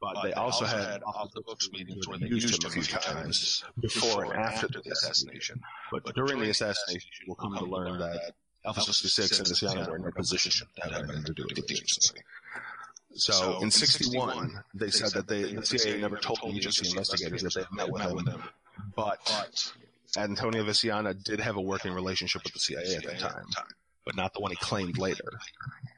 [0.00, 3.62] But they also had off the books meetings where they used him a few times
[3.80, 5.60] before and after the assassination.
[5.92, 8.32] But during the assassination, we'll come to learn that
[8.64, 11.74] Alpha 66 and Veciana were in a position that had anything to do with the
[11.74, 12.14] agency.
[13.14, 17.54] So in 61, they said that they, the CIA never told the agency investigators that
[17.54, 18.42] they had met with him,
[18.94, 19.72] but
[20.16, 23.44] Antonio Veciana did have a working relationship with the CIA at that time,
[24.04, 25.38] but not the one he claimed later.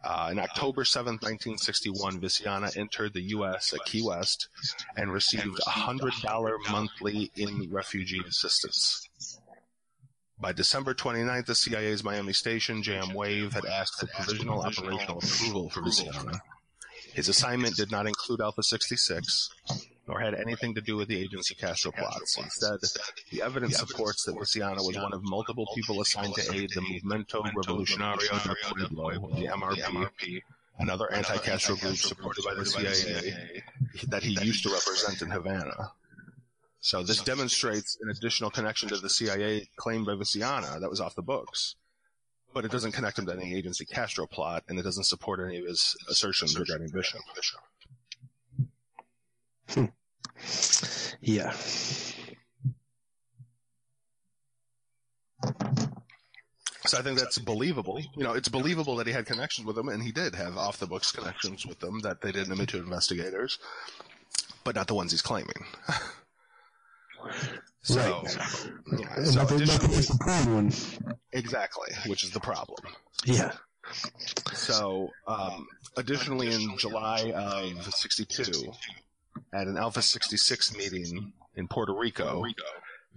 [0.04, 3.72] Uh, in October 7, 1961, Veciana entered the U.S.
[3.72, 4.48] at Key West
[4.96, 9.08] and received $100 monthly in refugee assistance.
[10.40, 15.70] By December 29th, the CIA's Miami station, JM Wave, had asked for provisional operational approval
[15.70, 16.40] for Veciana.
[17.14, 19.50] His assignment did not include Alpha 66,
[20.08, 22.36] nor had anything to do with the agency Castro plots.
[22.36, 22.78] Instead,
[23.30, 27.42] the evidence supports that Veciana was one of multiple people assigned to aid the Movimiento
[27.52, 30.42] Revolucionario del Pueblo, the MRP,
[30.78, 33.62] and other anti-Castro groups supported by the CIA
[34.08, 35.92] that he used to represent in Havana.
[36.80, 41.14] So this demonstrates an additional connection to the CIA claimed by Veciana that was off
[41.14, 41.76] the books.
[42.52, 45.58] But it doesn't connect him to any agency Castro plot, and it doesn't support any
[45.58, 47.20] of his assertions regarding Bishop.
[51.20, 51.52] Yeah.
[56.86, 58.00] So I think that's believable.
[58.16, 60.78] You know, it's believable that he had connections with them, and he did have off
[60.78, 63.58] the books connections with them that they didn't admit to investigators,
[64.64, 65.54] but not the ones he's claiming.
[67.82, 68.24] so,
[68.98, 70.72] yeah, so nothing, nothing
[71.32, 72.80] exactly, which is the problem.
[73.24, 73.52] Yeah.
[74.52, 78.72] So, um, additionally, in July of '62,
[79.52, 82.44] at an Alpha 66 meeting in Puerto Rico,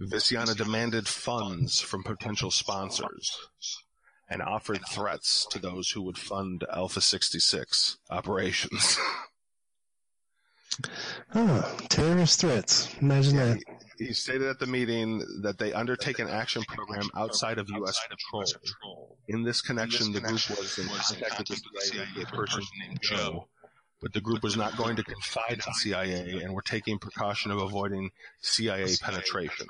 [0.00, 3.30] Veciana demanded funds from potential sponsors
[4.28, 8.98] and offered threats to those who would fund Alpha 66 operations.
[11.34, 12.94] Oh, terrorist threats.
[13.00, 13.62] Imagine that.
[13.98, 17.98] He stated at the meeting that they undertake an action program outside of U.S.
[18.06, 19.16] control.
[19.28, 23.48] In this connection, the group was in contact with the CIA, a person named Joe,
[24.00, 27.58] but the group was not going to confide in CIA and were taking precaution of
[27.58, 29.66] avoiding CIA penetration.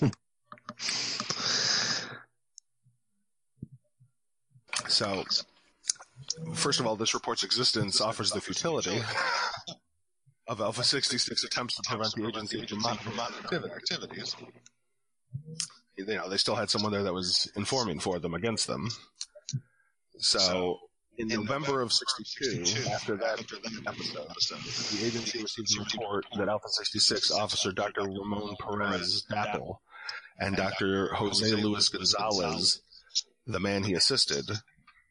[4.88, 5.24] So,
[6.54, 9.00] first of all, this report's existence offers the futility
[10.46, 14.36] of Alpha 66 attempts to prevent the agency from monitoring activities.
[15.96, 18.90] You know, they still had someone there that was informing for them against them.
[20.18, 20.78] So,
[21.18, 24.28] in November of 62, after that episode,
[24.98, 28.02] the agency received a report that Alpha 66 officer Dr.
[28.02, 29.82] Ramon Perez Dapple
[30.38, 31.14] and Dr.
[31.14, 32.80] Jose Luis Gonzalez,
[33.46, 34.50] the man he assisted,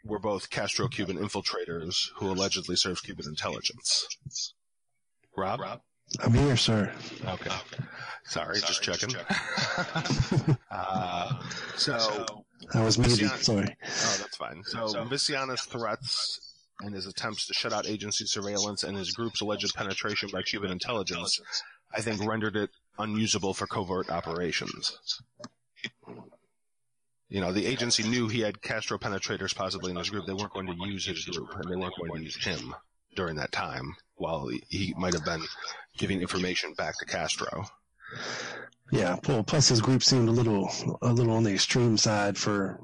[0.04, 4.08] were both Castro Cuban infiltrators who allegedly served Cuban intelligence.
[5.38, 5.82] Rob?
[6.20, 6.92] I'm here, sir.
[7.26, 7.52] Okay.
[8.26, 9.16] Sorry, just checking.
[10.72, 11.42] uh,
[11.76, 12.26] so.
[12.74, 13.30] I was muted.
[13.32, 13.66] Sorry.
[13.68, 14.64] Oh, that's fine.
[14.64, 19.74] So, Veciana's threats and his attempts to shut out agency surveillance and his group's alleged
[19.76, 21.42] penetration by Cuban intelligence,
[21.94, 24.98] I think, rendered it unusable for covert operations.
[27.30, 30.26] You know, the agency knew he had Castro penetrators possibly in his group.
[30.26, 32.76] They weren't going to use his group, and they weren't going to use him
[33.16, 35.44] during that time, while he, might have been
[35.98, 37.66] giving information back to Castro.
[38.92, 39.18] Yeah.
[39.28, 40.70] Well, plus his group seemed a little,
[41.02, 42.80] a little on the extreme side for,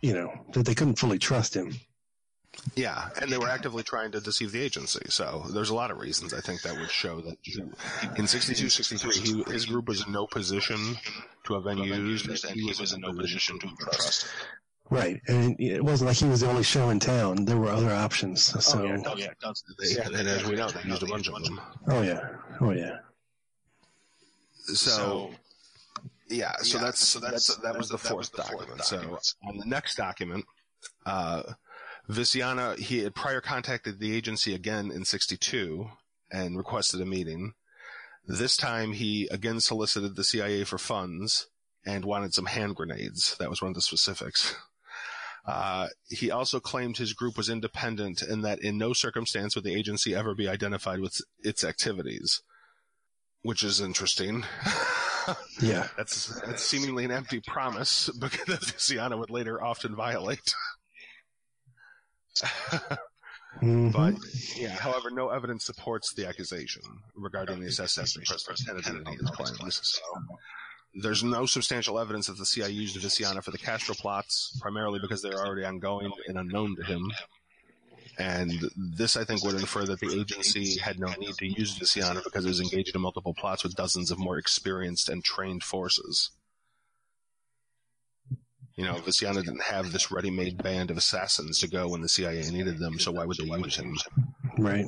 [0.00, 1.74] you know, that they couldn't fully trust him.
[2.76, 5.02] Yeah, and they were actively trying to deceive the agency.
[5.08, 7.36] So there's a lot of reasons I think that would show that
[8.16, 10.96] in 62, 63, he, his group was in no position
[11.44, 14.26] to have been used, he was in no position to trust.
[14.90, 15.20] Right.
[15.28, 17.44] And it wasn't like he was the only show in town.
[17.46, 18.42] There were other options.
[18.42, 18.80] So.
[18.80, 19.30] oh, yeah, no, yeah,
[19.80, 21.60] yeah, and as we know, they used a bunch of them.
[21.88, 22.28] Oh yeah.
[22.60, 22.98] Oh yeah.
[24.66, 25.30] So,
[26.30, 28.82] yeah, so that's so that's that was the fourth document.
[28.82, 30.44] So on the next document,
[31.04, 31.42] uh,
[32.08, 35.86] Veciana he had prior contacted the agency again in '62
[36.30, 37.52] and requested a meeting.
[38.26, 41.48] This time he again solicited the CIA for funds
[41.84, 43.36] and wanted some hand grenades.
[43.38, 44.54] That was one of the specifics.
[45.46, 49.74] Uh, he also claimed his group was independent and that in no circumstance would the
[49.74, 52.42] agency ever be identified with its activities,
[53.42, 54.44] which is interesting.
[55.62, 55.88] Yeah.
[55.96, 60.54] That's, that's seemingly an empty promise because that Veciana would later often violate.
[63.62, 63.92] Mhm.
[63.92, 64.14] But
[64.56, 66.82] yeah, however, no evidence supports the accusation
[67.14, 69.80] regarding the assassination of President Kennedy and his claims.
[69.84, 70.00] So,
[70.94, 75.22] there's no substantial evidence that the CIA used Veciana for the Castro plots, primarily because
[75.22, 77.10] they're already ongoing and unknown to him.
[78.16, 82.22] And this, I think, would infer that the agency had no need to use Veciana
[82.22, 86.30] because it was engaged in multiple plots with dozens of more experienced and trained forces.
[88.76, 92.42] You know, Veciana didn't have this ready-made band of assassins to go when the CIA
[92.50, 93.96] needed them, so why would they use him?
[94.58, 94.86] Right.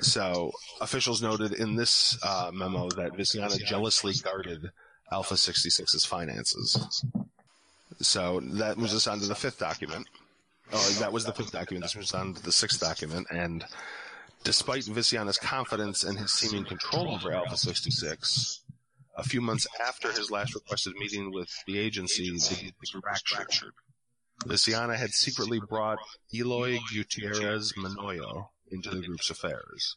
[0.00, 4.70] So, officials noted in this uh, memo that Veciana jealously guarded
[5.12, 7.04] Alpha 66's finances.
[8.00, 10.06] So, that moves us on to the fifth document.
[10.72, 11.84] Oh, that was the fifth document.
[11.84, 13.26] This moves on to the sixth document.
[13.30, 13.64] And
[14.42, 18.60] despite Veciana's confidence in his seeming control over Alpha 66,
[19.16, 23.72] a few months after his last requested meeting with the agency, the fractured.
[24.44, 25.98] Veciana had secretly brought
[26.34, 29.96] Eloy Gutierrez Menoyo into the group's affairs.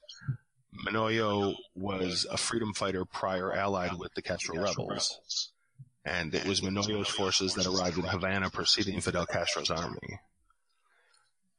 [0.86, 5.52] Menoyo was a freedom fighter prior allied with the Castro rebels,
[6.06, 10.20] and it was Menoyo's forces that arrived in Havana preceding Fidel Castro's army.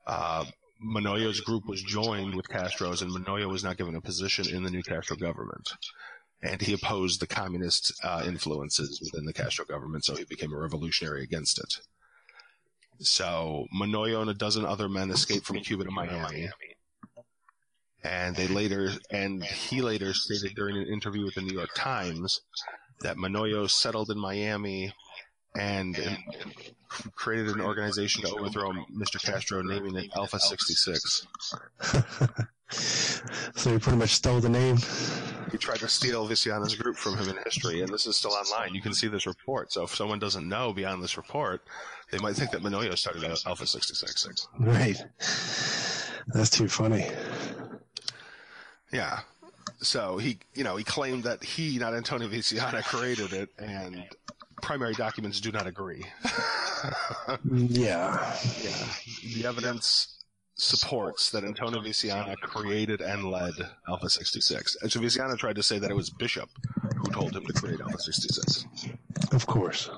[0.07, 0.45] Uh,
[0.83, 4.71] Menoyo's group was joined with Castro's, and Menoyo was not given a position in the
[4.71, 5.71] new Castro government.
[6.41, 10.59] And he opposed the communist uh, influences within the Castro government, so he became a
[10.59, 11.81] revolutionary against it.
[13.01, 16.49] So Menoyo and a dozen other men escaped from Cuba to Miami.
[18.05, 22.43] And they later, and he later stated during an interview with the New York Times
[23.01, 24.93] that Menoyo settled in Miami
[25.57, 26.19] and, and
[27.15, 29.21] created an organization to overthrow Mr.
[29.23, 31.27] Castro, naming it Alpha 66.
[32.71, 34.77] So he pretty much stole the name.
[35.51, 38.75] He tried to steal Veciana's group from him in history, and this is still online.
[38.75, 39.73] You can see this report.
[39.73, 41.63] So if someone doesn't know beyond this report,
[42.11, 44.49] they might think that Menoyo started Alpha 66.
[44.59, 45.03] Right.
[46.29, 47.11] That's too funny.
[48.93, 49.21] Yeah.
[49.81, 54.05] So he, you know, he claimed that he, not Antonio Veciana, created it, and
[54.63, 56.05] primary documents do not agree.
[57.45, 58.37] Yeah.
[58.63, 58.87] yeah.
[59.35, 60.19] The evidence
[60.55, 63.55] supports that Antonio Veciana created and led
[63.89, 64.77] Alpha 66.
[64.83, 66.49] And so Veciana tried to say that it was Bishop
[66.97, 68.67] who told him to create Alpha 66.
[69.33, 69.91] Of course.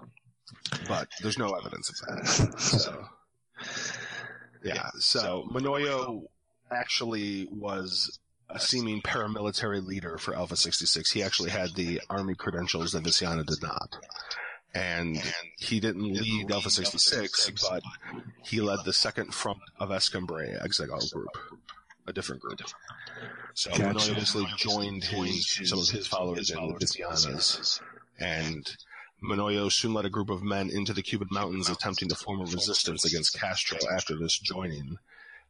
[0.89, 2.55] But there's no evidence of that.
[2.61, 3.05] So,
[4.65, 6.23] yeah, so Menoyo
[6.71, 8.19] actually was
[8.53, 11.11] a seeming paramilitary leader for Alpha 66.
[11.11, 13.97] He actually had the army credentials that Veciana did not.
[14.75, 15.21] And
[15.59, 17.83] he didn't lead Alpha 66, but
[18.45, 21.37] he led the second front of Escambray Exegol group,
[22.07, 22.61] a different group.
[23.55, 24.15] So Gotcha.
[24.15, 27.81] Basically joined his, some of his followers in with Veciana's.
[28.21, 28.71] And
[29.23, 32.45] Menoyo soon led a group of men into the Cuban mountains attempting to form a
[32.45, 34.99] resistance against Castro after this joining.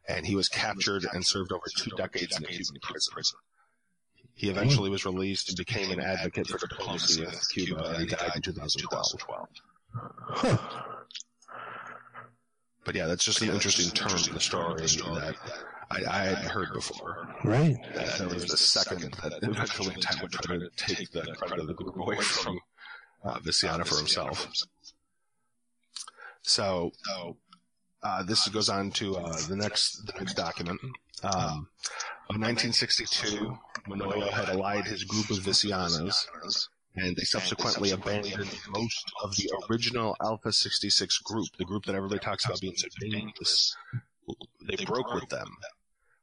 [0.07, 3.37] And he was captured and served over two decades in a Cuban prison.
[4.33, 8.31] He eventually was released and became an advocate for diplomacy with Cuba, and he died
[8.35, 9.49] in 2012.
[12.83, 15.35] But yeah, that's just an interesting turn to the story that
[15.91, 17.27] I, I had heard before.
[17.43, 17.77] Right.
[17.93, 21.67] That there was the second that eventually Ted would try to take the credit of
[21.67, 22.59] the group away from
[23.23, 24.47] uh, Veciana for himself.
[26.41, 26.91] So,
[28.03, 30.79] uh, this goes on to uh, the next the next document.
[31.23, 31.67] Um,
[32.31, 36.25] in 1962, Menoyo had allied his group of Vecianas,
[36.95, 42.19] and they subsequently abandoned most of the original Alpha 66 group, the group that everybody
[42.19, 43.75] talks about being so dangerous.
[44.67, 45.47] They broke with them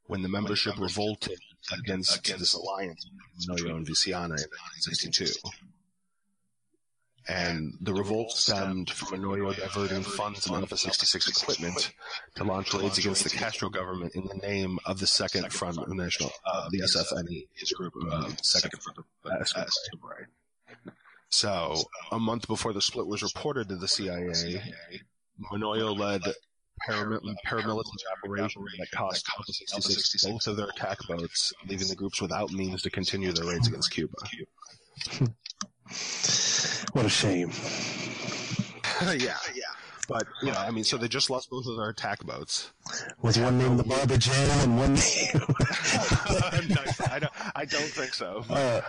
[0.07, 1.39] when the membership revolted
[1.79, 3.07] against this alliance,
[3.49, 5.49] Menoyo and Veciana in 1962.
[7.29, 11.93] And the revolt stemmed from Menoyo diverting funds and Alpha 66 equipment
[12.37, 16.31] to launch raids against the Castro government in the name of the Second Front National,
[16.47, 18.99] uh, the SFNE, his group, uh, Second Front
[19.43, 20.25] Escambray.
[21.29, 21.77] So,
[22.11, 24.63] a month before the split was reported to the CIA,
[25.53, 26.23] Menoyo led
[26.89, 27.83] paramil- paramilitary
[28.25, 32.81] operation that cost Alpha 66 both of their attack boats, leaving the groups without means
[32.83, 34.15] to continue their raids against Cuba.
[36.93, 37.51] What a shame.
[39.03, 39.65] yeah, yeah.
[40.09, 42.73] But, you know, I mean, so they just lost both of their attack boats.
[43.21, 45.29] Was one named the Barbara Jam and one name?
[46.71, 48.43] no, I, don't, I don't think so.
[48.49, 48.81] Uh,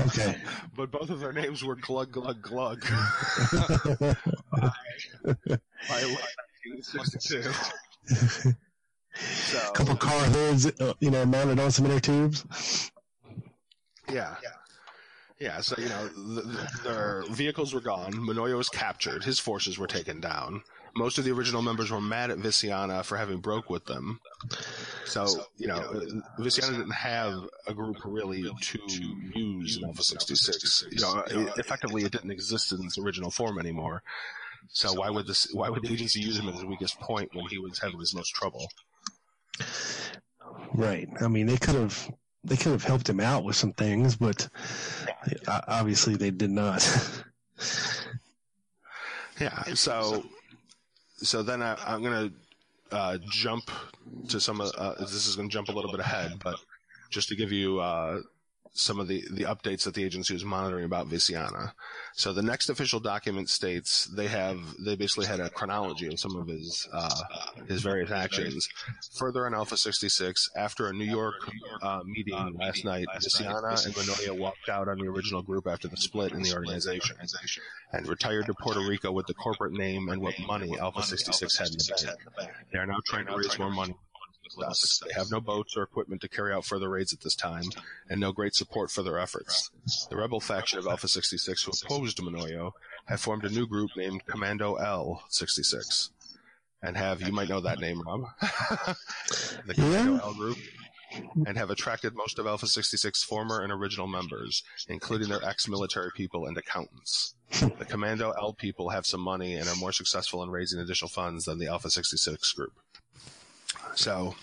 [0.00, 0.36] okay.
[0.76, 2.80] But both of their names were Glug Glug Glug.
[2.80, 4.14] by
[5.88, 7.50] 1962.
[8.50, 12.90] A couple car hoods, uh, you know, mounted on some inner tubes.
[14.12, 14.34] Yeah.
[14.42, 14.50] Yeah,
[15.60, 18.12] so, you know, th th their vehicles were gone.
[18.12, 19.24] Menoyo was captured.
[19.24, 20.62] His forces were taken down.
[20.96, 24.20] Most of the original members were mad at Veciana for having broke with them.
[25.04, 25.26] So,
[25.56, 25.80] you know,
[26.40, 27.34] Veciana didn't have
[27.68, 28.78] a group really to
[29.34, 30.86] use in Alpha 66.
[30.90, 34.02] You know, it, effectively it didn't exist in its original form anymore.
[34.70, 37.46] So why would this, why would the agency use him at his weakest point when
[37.46, 38.66] he was having his most trouble?
[40.74, 41.08] Right.
[41.20, 42.10] I mean, they could have
[42.48, 44.48] they could have helped him out with some things, but
[45.46, 46.86] uh, obviously they did not.
[49.40, 49.62] Yeah.
[49.74, 50.24] So,
[51.16, 52.30] so then I, I'm gonna
[52.90, 53.70] uh, jump
[54.28, 54.72] to some of.
[54.76, 56.56] Uh, this is gonna jump a little bit ahead, but
[57.10, 58.20] just to give you uh,
[58.72, 61.72] some of the the updates that the agency was monitoring about Veciana.
[62.14, 66.36] So the next official document states they have they basically had a chronology of some
[66.36, 67.22] of his uh,
[67.66, 68.68] his various actions.
[69.18, 71.34] Further on Alpha 66, after a New York
[71.82, 75.96] uh, meeting last night, Veciana and Menoyo walked out on the original group after the
[75.96, 77.16] split in the organization
[77.92, 81.68] and retired to Puerto Rico with the corporate name and what money Alpha 66 had
[81.68, 82.18] in the bank.
[82.72, 83.94] They are now trying to raise more money.
[84.56, 85.00] With us.
[85.06, 87.64] They have no boats or equipment to carry out further raids at this time,
[88.08, 89.70] and no great support for their efforts.
[90.10, 92.72] The rebel faction of Alpha 66, who opposed Menoyo,
[93.06, 96.10] have formed a new group named Commando L 66,
[96.82, 98.22] and have you might know that name, Rob,
[99.66, 100.20] the Commando Yeah.
[100.22, 100.58] L group,
[101.46, 106.46] and have attracted most of Alpha 66 former and original members, including their ex-military people
[106.46, 107.34] and accountants.
[107.50, 111.46] The Commando L people have some money and are more successful in raising additional funds
[111.46, 112.74] than the Alpha 66 group.
[113.94, 114.34] So,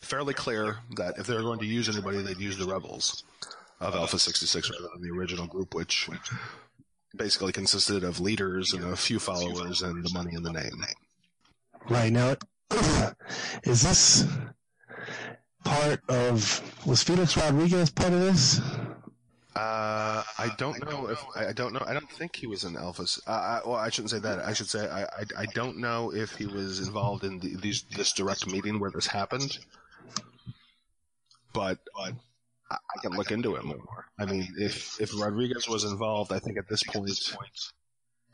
[0.00, 3.24] fairly clear that if they were going to use anybody, they'd use the rebels
[3.80, 6.08] of Alpha 66 rather than the original group, which
[7.16, 10.84] basically consisted of leaders and a few followers and the money in the name.
[11.88, 12.36] Right now,
[13.64, 14.26] is this
[15.64, 18.60] part of was Felix Rodriguez part of this?
[19.56, 21.82] Uh, I don't know if I I don't know.
[21.86, 23.18] I don't think he was in Elvis.
[23.26, 24.40] Uh, I, well, I shouldn't say that.
[24.40, 27.84] I should say I, I, I don't know if he was involved in the, these
[27.96, 29.58] this direct meeting where this happened.
[31.54, 32.12] But I,
[32.70, 34.06] I can look into it more.
[34.18, 37.18] I mean, if if Rodriguez was involved, I think at this point,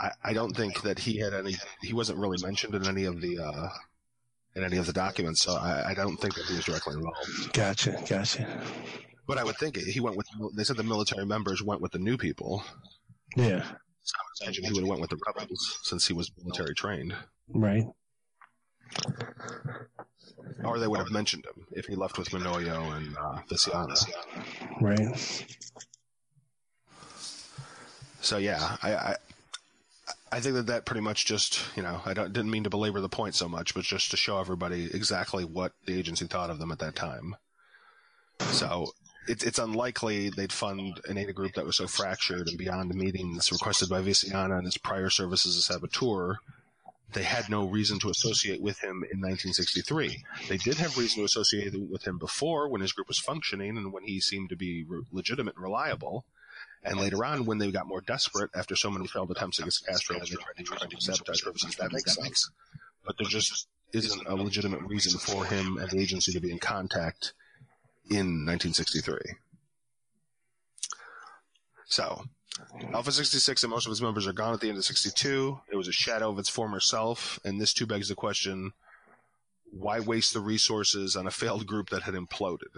[0.01, 1.55] I, I don't think that he had any.
[1.83, 3.69] He wasn't really mentioned in any of the uh,
[4.57, 7.53] in any of the documents, so I, I don't think that he was directly involved.
[7.53, 8.61] Gotcha, gotcha.
[9.27, 10.27] But I would think he went with.
[10.55, 12.65] They said the military members went with the new people.
[13.37, 13.63] Yeah.
[14.05, 16.75] So I would imagine he would have went with the rebels since he was military
[16.75, 17.15] trained,
[17.49, 17.85] Right.
[20.65, 23.97] or they would have mentioned him if he left with Menoyo and uh, Veciana.
[24.81, 25.55] Right.
[28.21, 29.17] So yeah, I, I
[30.33, 33.01] I think that that pretty much just you know I don't, didn't mean to belabor
[33.01, 36.59] the point so much, but just to show everybody exactly what the agency thought of
[36.59, 37.37] them at that time.
[38.41, 38.93] So
[39.29, 42.97] it's it's unlikely they'd fund an AIDA group that was so fractured and beyond the
[42.97, 46.39] meetings requested by Veciana and his prior services as a saboteur.
[47.13, 50.25] They had no reason to associate with him in 1963.
[50.49, 53.93] They did have reason to associate with him before when his group was functioning and
[53.93, 56.25] when he seemed to be re- legitimate and reliable.
[56.83, 60.17] And later on, when they got more desperate after so many failed attempts against Castro,
[60.17, 62.51] and they tried to for sabotage purposes, that makes sense.
[63.05, 66.59] But there just isn't a legitimate reason for him and the agency to be in
[66.59, 67.35] contact
[68.11, 69.19] in 1963.
[71.87, 72.25] So,
[72.93, 75.61] Alpha 66 and most of its members are gone at the end of 62.
[75.71, 78.73] It was a shadow of its former self, and this too begs the question
[79.73, 82.77] why waste the resources on a failed group that had imploded?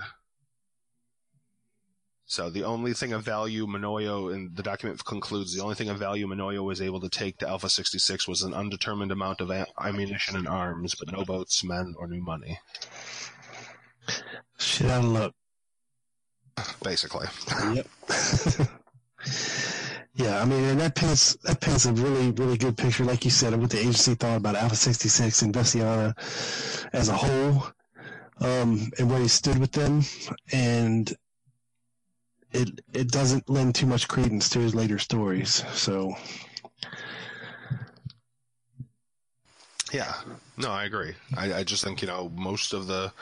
[2.26, 5.98] So the only thing of value Menoyo, and the document concludes, the only thing of
[5.98, 10.36] value Menoyo was able to take to Alpha 66 was an undetermined amount of ammunition
[10.36, 12.58] and arms, but no boats, men, or new money.
[14.59, 15.32] Shit out of luck.
[16.82, 17.26] Basically.
[17.74, 17.86] Yep.
[20.14, 23.30] yeah, I mean, and that paints that paints a really really good picture, like you
[23.30, 26.14] said, of what the agency thought about Alpha sixty six and Veciana
[26.92, 27.66] as a whole,
[28.40, 30.02] um, and where he stood with them,
[30.52, 31.12] and
[32.52, 35.64] it it doesn't lend too much credence to his later stories.
[35.72, 36.14] So
[39.94, 40.12] Yeah,
[40.57, 41.14] no, I agree.
[41.36, 43.12] I, I just think you know most of the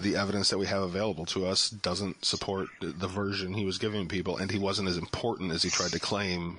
[0.00, 4.08] the evidence that we have available to us doesn't support the, version he was giving
[4.08, 6.58] people, and he wasn't as important as he tried to claim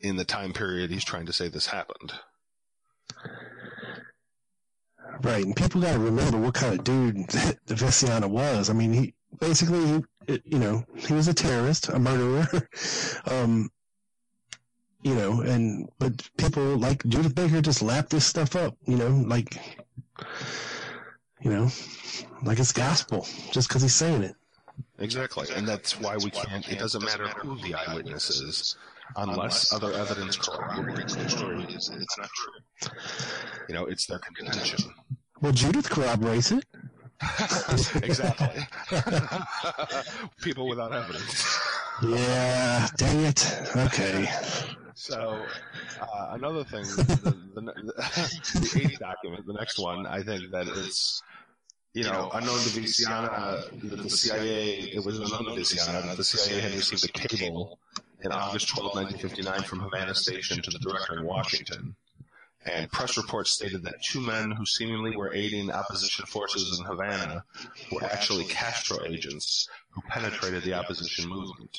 [0.00, 2.12] in the time period he's trying to say this happened.
[5.22, 7.16] Right, and people got to remember what kind of dude
[7.66, 8.70] the Veciana was.
[8.70, 12.46] I mean, he basically, you know, he was a terrorist, a murderer.
[13.26, 13.70] um,
[15.02, 18.76] you know, and but people like Judyth Baker just lap this stuff up.
[18.86, 19.56] You know, like,
[21.42, 21.68] you know,
[22.42, 24.36] like it's gospel just because he's saying it.
[24.98, 26.66] Exactly, and that's why we can't.
[26.70, 28.76] It doesn't matter who the eyewitness is,
[29.16, 31.66] unless other evidence corroborates their story.
[31.68, 32.90] It's, it's not true.
[33.68, 34.92] You know, it's their contention.
[35.40, 36.64] Well, Judyth corroborates it.
[38.02, 38.62] exactly.
[40.42, 41.58] People without evidence.
[42.02, 43.60] Yeah, dang it.
[43.76, 44.28] Okay.
[44.94, 45.42] So,
[46.00, 47.04] uh, another thing, the,
[47.54, 47.72] the, the,
[48.74, 51.22] the 80 document, the next one, I think that it's,
[51.92, 56.24] you know, unknown to Veciana, the, the CIA, it was unknown to Veciana that the
[56.24, 57.78] CIA had received a cable
[58.22, 61.96] in August 12, 1959 from Havana Station to the director in Washington.
[62.66, 67.44] And press reports stated that two men who seemingly were aiding opposition forces in Havana
[67.90, 71.78] were actually Castro agents who penetrated the opposition movement.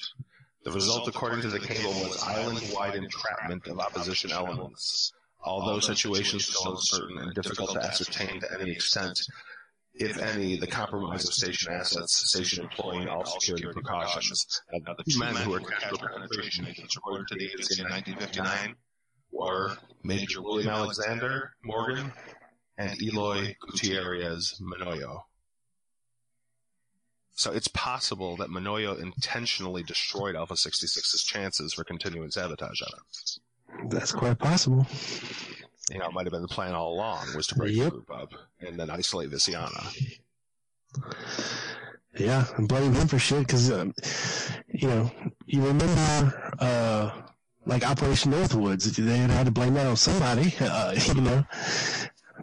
[0.64, 5.14] The result, according to the cable, was island-wide entrapment of opposition elements.
[5.44, 9.20] Although situations still uncertain and difficult to ascertain to any extent,
[10.02, 14.62] if any, the compromise of station assets, station employing all security precautions.
[14.72, 18.76] Now, the two men who were Castro penetration agents, according to the agency in 1959,
[19.32, 22.12] were Major William Alexander Morgan
[22.78, 25.24] and Eloy Gutierrez Menoyo.
[27.34, 33.90] So it's possible that Menoyo intentionally destroyed Alpha 66's chances for continuing sabotage on it.
[33.90, 34.86] That's quite possible.
[35.92, 37.86] You know, it might have been the plan all along was to break Yep.
[37.86, 39.94] the group up and then isolate Veciana.
[42.18, 43.94] Yeah, and blame him for shit because, um,
[44.68, 45.12] you know,
[45.46, 47.12] you remember, uh,
[47.66, 51.46] like Operation Northwoods, they had had to blame that on somebody, uh, you know.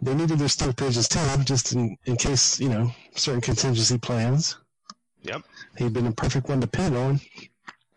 [0.01, 4.57] They needed their steel pigeons too, just in, in case, you know, certain contingency plans.
[5.23, 5.41] Yep,
[5.77, 7.19] He'd been a perfect one to pin on.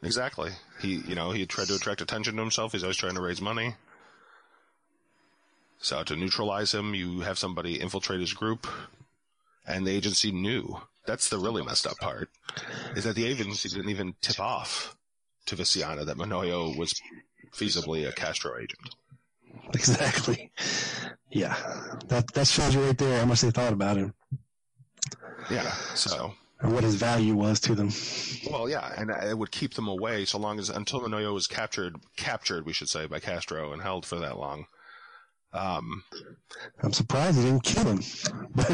[0.03, 0.51] exactly.
[0.81, 2.73] He, you know, he tried to attract attention to himself.
[2.73, 3.77] He's always trying to raise money.
[5.83, 8.67] So to neutralize him, you have somebody infiltrate his group,
[9.67, 10.81] and the agency knew.
[11.07, 12.31] That's the really messed up part,
[12.95, 14.97] is that the agency didn't even tip off
[15.47, 16.95] to Veciana that Menoyo was
[17.53, 18.95] feasibly a Castro agent.
[19.75, 20.51] Exactly.
[21.31, 21.55] Yeah,
[22.09, 24.13] that that shows you right there how much they thought about him
[25.51, 25.71] Yeah.
[25.95, 27.91] So, and what his value was to them.
[28.51, 31.97] well, yeah, and it would keep them away so long as until Menoyo was captured,
[32.17, 34.67] captured, we should say, by Castro and held for that long.
[35.53, 36.03] Um,
[36.83, 38.03] I'm surprised he didn't kill him.
[38.55, 38.71] But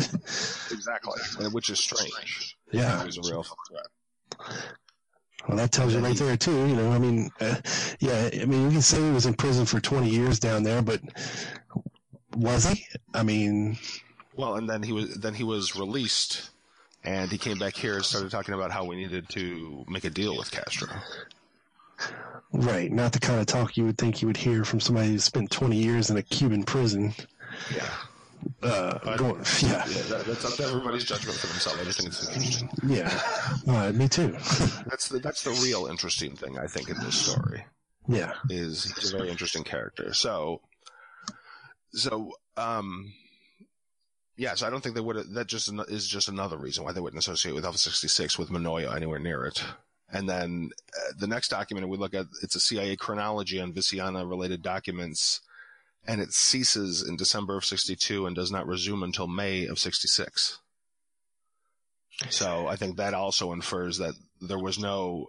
[0.71, 2.57] exactly, which is strange.
[2.73, 3.01] Yeah.
[3.01, 3.87] He was a real threat.
[5.47, 6.67] Well, that tells you right there too.
[6.67, 7.57] You know, I mean, uh,
[8.01, 10.83] yeah, I mean, you can say he was in prison for 20 years down there,
[10.83, 11.01] but
[12.37, 12.85] was he?
[13.15, 13.79] I mean,
[14.37, 16.51] Well, and then he was then he was released,
[17.05, 20.11] and he came back here and started talking about how we needed to make a
[20.11, 20.89] deal with Castro.
[22.53, 25.19] Right, not the kind of talk you would think you would hear from somebody who
[25.19, 27.15] spent 20 years in a Cuban prison.
[27.75, 27.89] Yeah.
[28.63, 31.81] Uh, going, yeah, that, that's up to everybody's judgment for themselves.
[31.81, 32.71] I just think it's interesting.
[32.87, 33.21] yeah,
[33.67, 34.31] uh, me too.
[34.87, 37.65] That's the that's the real interesting thing I think in this story.
[38.07, 40.15] Yeah, is he's a very interesting character.
[40.15, 40.61] So,
[41.93, 43.13] so um,
[44.37, 44.55] yeah.
[44.55, 45.35] So I don't think they would.
[45.35, 48.51] That just is just another reason why they wouldn't associate with Alpha sixty six with
[48.51, 49.63] Menoyo anywhere near it.
[50.11, 54.29] And then uh, the next document we look at, it's a CIA chronology on Veciana
[54.29, 55.41] related documents,
[56.07, 59.79] and it ceases in December of sixty two and does not resume until May of
[59.79, 60.61] sixty six.
[62.31, 65.29] So I think that also infers that there was no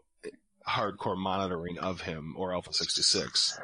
[0.67, 3.59] hardcore monitoring of him or Alpha 66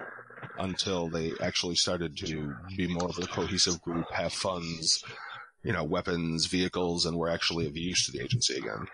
[0.57, 5.03] until they actually started to be more of a cohesive group, have funds,
[5.63, 8.87] you know, weapons, vehicles, and were actually of use to the agency again.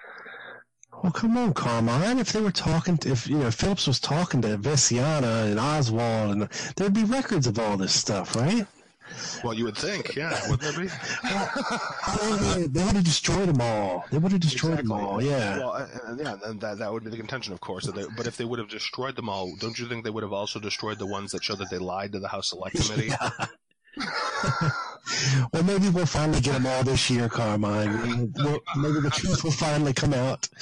[1.01, 2.19] Well, come on, Carmine.
[2.19, 6.31] If they were talking, to, if you know, Phillips was talking to Veciana and Oswald,
[6.31, 8.67] and there'd be records of all this stuff, right?
[9.43, 10.91] Well, you would think, yeah, wouldn't there be?
[11.23, 14.05] Oh, they would have destroyed them all.
[14.11, 15.21] They would have destroyed them all.
[15.21, 15.57] Yeah.
[15.57, 17.87] Well, and, and yeah, and that that would be the contention, of course.
[17.87, 20.31] They, but if they would have destroyed them all, don't you think they would have
[20.33, 23.11] also destroyed the ones that show that they lied to the House Select Committee?
[25.53, 28.33] well, maybe we'll finally get them all this year, Carmine.
[28.37, 30.47] We'll, maybe the truth will finally come out.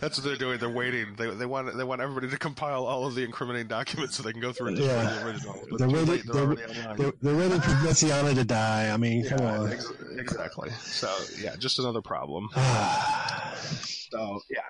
[0.00, 0.58] That's what they're doing.
[0.58, 1.14] They're waiting.
[1.16, 4.32] They, they want they want everybody to compile all of the incriminating documents so they
[4.32, 5.14] can go through and destroy Yeah.
[5.14, 5.64] the original.
[5.70, 6.22] But They're ready.
[6.26, 8.90] they're They're, they're, they're ready for Veciana to die.
[8.92, 9.72] I mean, come on.
[9.72, 10.70] ex- exactly.
[10.82, 11.10] So
[11.40, 12.48] yeah, just another problem.
[12.54, 14.60] so yeah.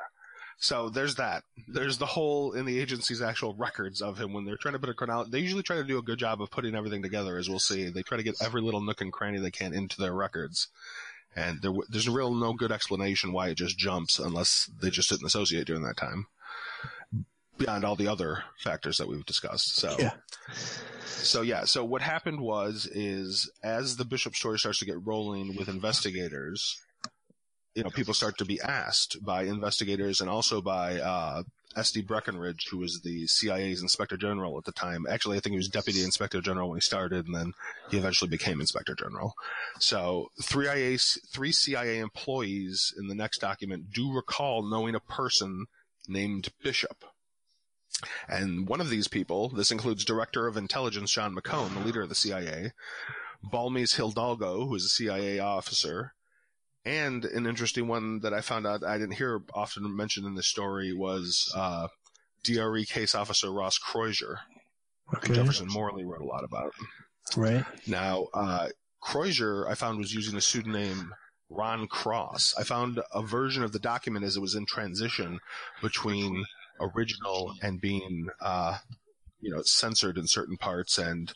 [0.59, 1.45] So there's that.
[1.69, 4.89] There's the hole in the agency's actual records of him when they're trying to put
[4.89, 5.31] a chronology.
[5.31, 7.89] They usually try to do a good job of putting everything together, as we'll see.
[7.91, 10.69] They try to get every little nook and cranny they can into their records.
[11.37, 15.27] And there, there's real no good explanation why it just jumps unless they just didn't
[15.27, 16.29] associate during that time.
[17.59, 19.77] Beyond all the other factors that we've discussed.
[19.77, 20.13] So Yeah.
[21.05, 25.57] so yeah, so what happened was is as the bishop story starts to get rolling
[25.57, 26.81] with investigators,
[27.75, 31.43] you know, people start to be asked by investigators and also by uh,
[31.77, 32.03] S.D.
[32.03, 35.07] Breckinridge, who was the CIA's inspector general at the time.
[35.09, 37.53] Actually, I think he was deputy inspector general when he started, and then
[37.91, 39.35] he eventually became inspector general.
[39.81, 40.99] So three IA,
[41.33, 45.67] three CIA employees in the next document do recall knowing a person
[46.07, 47.05] named Bishop.
[48.29, 52.09] And one of these people, this includes Director of Intelligence John McCone, the leader of
[52.09, 52.73] the CIA,
[53.43, 56.13] Balmes Hidalgo, who is a CIA officer,
[56.85, 60.49] and an interesting one that I found out I didn't hear often mentioned in this
[60.49, 61.89] story was uh,
[62.45, 64.41] DRE case officer Ross Crozier,
[65.17, 65.35] Okay.
[65.35, 66.73] Jefferson Morley wrote a lot about.
[67.37, 67.65] Right.
[67.87, 68.69] Now, uh,
[69.01, 71.15] Crozier, I found, was using a pseudonym
[71.51, 72.55] Ron Cross.
[72.59, 75.41] I found a version of the document as it was in transition
[75.83, 76.45] between
[76.81, 78.79] original and being, uh,
[79.41, 80.99] you know, censored in certain parts.
[80.99, 81.33] And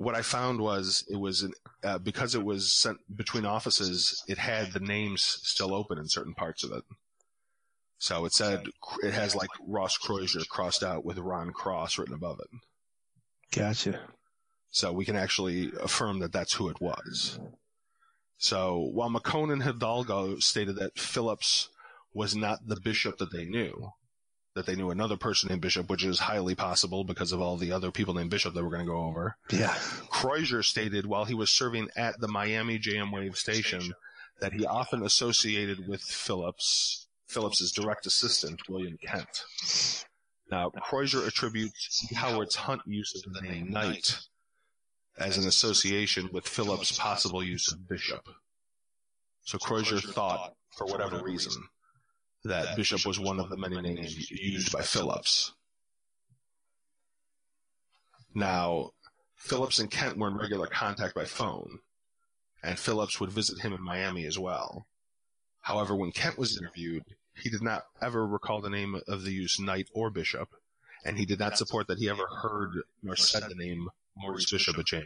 [0.00, 1.52] what I found was it was an,
[1.84, 6.32] uh, because it was sent between offices, it had the names still open in certain
[6.32, 6.84] parts of it.
[7.98, 8.64] So it said
[9.02, 12.48] it has like Ross Crozier crossed out with Ron Cross written above it.
[13.54, 14.00] Gotcha.
[14.70, 17.38] So we can actually affirm that that's who it was.
[18.38, 21.68] So while McCone and Hidalgo stated that Phillips
[22.14, 23.92] was not the bishop that they knew,
[24.54, 27.72] that they knew another person named Bishop, which is highly possible because of all the
[27.72, 29.36] other people named Bishop that we're going to go over.
[29.50, 29.74] Yeah.
[30.08, 33.94] Crozier stated while he was serving at the Miami JM Wave station
[34.40, 39.44] that he often associated with Phillips, Phillips's direct assistant, William Kent.
[40.50, 44.18] Now, Crozier attributes Howard's Hunt use of the name Knight
[45.16, 48.28] as an association with Phillips' possible use of Bishop.
[49.44, 51.52] So Crozier thought, for whatever reason,
[52.44, 55.52] that Bishop was one of the many names used by Phillips.
[58.34, 58.92] Now,
[59.36, 61.80] Phillips and Kent were in regular contact by phone,
[62.62, 64.86] and Phillips would visit him in Miami as well.
[65.60, 69.58] However, when Kent was interviewed, he did not ever recall the name of the use
[69.58, 70.48] Knight or Bishop,
[71.04, 74.78] and he did not support that he ever heard nor said the name Maurice Bishop
[74.78, 75.04] at J.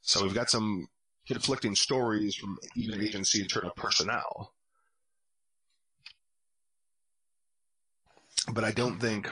[0.00, 0.88] So we've got some
[1.26, 4.54] conflicting stories from even agency internal personnel.
[8.52, 9.30] But I don't think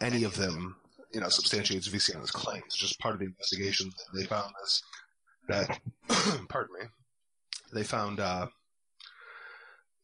[0.00, 0.76] any of them
[1.12, 2.64] you know substantiates Veciana's claims.
[2.66, 4.82] It's Just part of the investigation, that they found this
[5.48, 5.80] that
[6.48, 6.86] pardon me,
[7.72, 8.48] they found uh,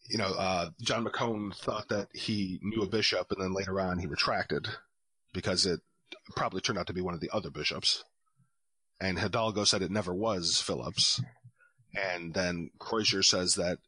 [0.09, 3.99] you know uh, John McCone thought that he knew a bishop, and then later on
[3.99, 4.69] he retracted
[5.35, 5.81] because it
[6.37, 8.05] probably turned out to be one of the other bishops.
[9.01, 11.21] And Hidalgo said it never was Phillips.
[11.95, 13.79] And then Crozier says that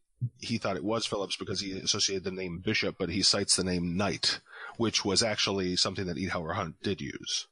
[0.40, 3.64] he thought it was Phillips because he associated the name Bishop, but he cites the
[3.64, 4.40] name Knight,
[4.76, 6.26] which was actually something that E.
[6.26, 7.46] Howard Hunt did use.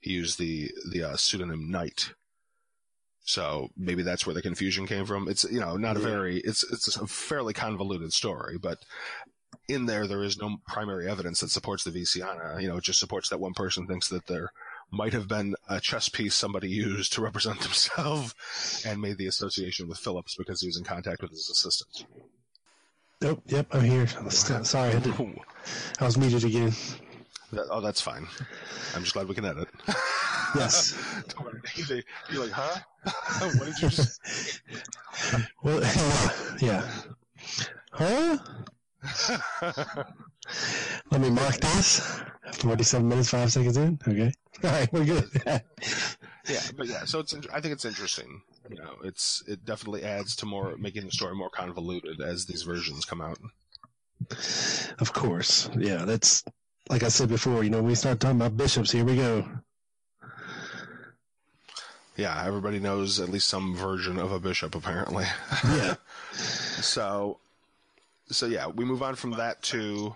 [0.00, 2.14] He used the the uh, pseudonym Knight.
[3.24, 5.28] So maybe that's where the confusion came from.
[5.28, 8.78] It's you know not a very it's it's a fairly convoluted story, but
[9.68, 12.60] in there there is no primary evidence that supports the Veciana.
[12.60, 14.52] You know, it just supports that one person thinks that there
[14.92, 18.34] might have been a chess piece somebody used to represent themselves
[18.86, 22.06] and made the association with Phillips because he was in contact with his assistant.
[23.24, 24.06] Oh, yep, I'm here.
[24.28, 25.14] Sorry, I, did,
[26.00, 26.72] I was muted again.
[27.52, 28.26] That, oh, that's fine.
[28.94, 29.68] I'm just glad we can edit.
[30.54, 30.94] Yes.
[32.30, 32.80] You're like, huh?
[33.58, 34.20] what did you just?
[35.62, 35.80] Well,
[36.60, 36.90] yeah.
[37.92, 38.38] Huh?
[41.10, 42.20] Let me mark this.
[42.54, 43.98] 47 minutes, 5 seconds in.
[44.06, 44.32] Okay.
[44.64, 45.28] All right, we're good.
[45.44, 47.34] yeah, but yeah, so it's.
[47.52, 48.42] I think it's interesting.
[48.68, 52.62] You know, it's it definitely adds to more making the story more convoluted as these
[52.62, 53.38] versions come out.
[54.98, 55.68] Of course.
[55.76, 56.44] Yeah, that's
[56.88, 57.64] like I said before.
[57.64, 58.92] You know, we start talking about bishops.
[58.92, 59.44] Here we go.
[62.16, 65.24] Yeah, everybody knows at least some version of a bishop, apparently.
[65.64, 65.94] Yeah.
[66.32, 67.38] so,
[68.30, 70.14] so yeah, we move on from that to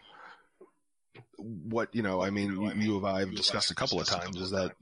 [1.76, 2.22] what you know.
[2.22, 4.72] I mean, you, you and I have discussed a couple of times is that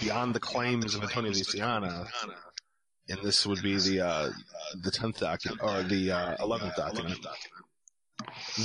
[0.00, 2.06] beyond the claims of Antonio Veciana,
[3.08, 4.30] and this would be the uh,
[4.84, 7.18] the tenth document or the uh, eleventh document.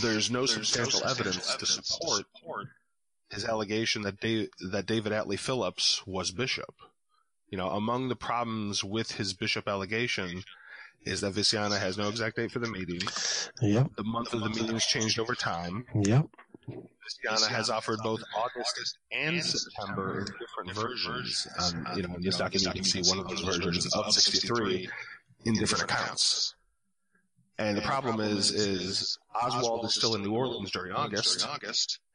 [0.02, 2.26] There's no substantial evidence to support
[3.32, 6.76] his allegation that Dave, that David Atlee Phillips was bishop.
[7.50, 10.44] You know, among the problems with his bishop allegation
[11.06, 13.02] is that Veciana has no exact date for the meeting.
[13.62, 13.96] Yep.
[13.96, 15.86] The month of the meetings changed over time.
[16.04, 16.28] Yep.
[16.70, 21.48] Veciana has offered both August and September in different versions.
[21.60, 24.90] Um, you know, in this document you can see one of those versions of 63
[25.46, 26.56] in different accounts.
[27.60, 31.48] And the problem is, is Oswald is still in New Orleans during August,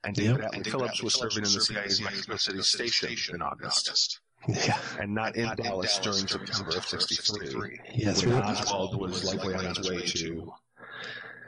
[0.02, 4.20] and David Atlee Phillips was serving in the CIA's Mexico City station in August.
[4.48, 4.78] Yeah.
[5.00, 7.80] And not in Dallas during September of 63.
[7.94, 10.52] Yes, when Oswald was likely on his way to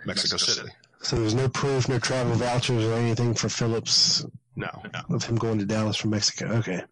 [0.05, 0.69] Mexico City.
[1.03, 4.25] So there's no proof, no travel vouchers or anything for Phillips
[4.57, 4.69] No.
[5.09, 6.47] of him going to Dallas from Mexico.
[6.57, 6.83] Okay.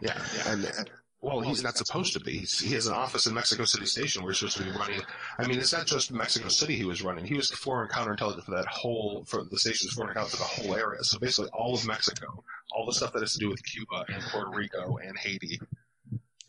[0.00, 0.16] Yeah.
[0.46, 0.90] And, and-
[1.20, 2.38] well, he's not supposed to be.
[2.38, 5.00] He's, he has an office in Mexico City Station where he's supposed to be running.
[5.36, 7.24] I mean, it's not just Mexico City he was running.
[7.24, 10.76] He was foreign counterintelligence for that whole, for the station's foreign counterintelligence for the whole
[10.76, 11.02] area.
[11.02, 14.22] So basically all of Mexico, all the stuff that has to do with Cuba and
[14.30, 15.60] Puerto Rico and Haiti.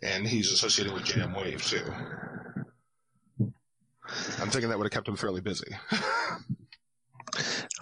[0.04, 1.92] And he's associated with JM Wave too.
[4.40, 5.76] I'm thinking that would have kept him fairly busy.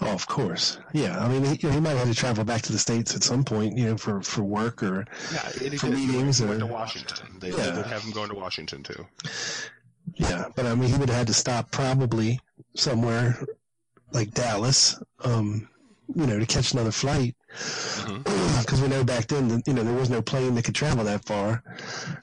[0.01, 0.79] Oh, of course.
[0.93, 1.23] Yeah.
[1.23, 3.23] I mean, he, you know, he might have to travel back to the States at
[3.23, 5.39] some point, you know, for, for work or Yeah,
[5.77, 6.41] for meetings.
[6.41, 7.39] Or, went to Washington.
[7.39, 9.07] They, They'd have him going to Washington too.
[10.15, 10.45] yeah.
[10.55, 12.39] But I mean, he would have had to stop probably
[12.75, 13.37] somewhere
[14.11, 15.69] like Dallas, um,
[16.13, 17.35] you know, to catch another flight.
[17.49, 18.59] Mm-hmm.
[18.61, 21.23] Because we know back then, you know, there was no plane that could travel that
[21.25, 21.63] far,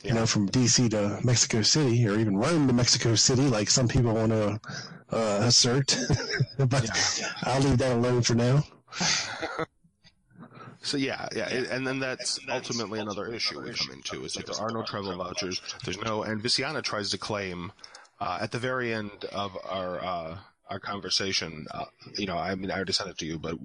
[0.03, 0.89] you know, from D.C.
[0.91, 4.61] to Mexico City or even Rome to Mexico City, like some people want to
[5.11, 5.97] uh, assert.
[6.59, 6.89] but
[7.45, 8.65] I'll leave that alone for now.
[10.83, 14.45] So yeah, yeah, it- and then that's ultimately another issue we come into is that
[14.45, 15.61] there are no travel vouchers.
[15.83, 17.73] There's no, and Veciana tries to claim
[18.21, 20.37] uh, at the very end of our uh,
[20.69, 21.67] our conversation.
[21.71, 21.85] Uh,
[22.17, 23.57] you know, I mean, I already sent it to you, but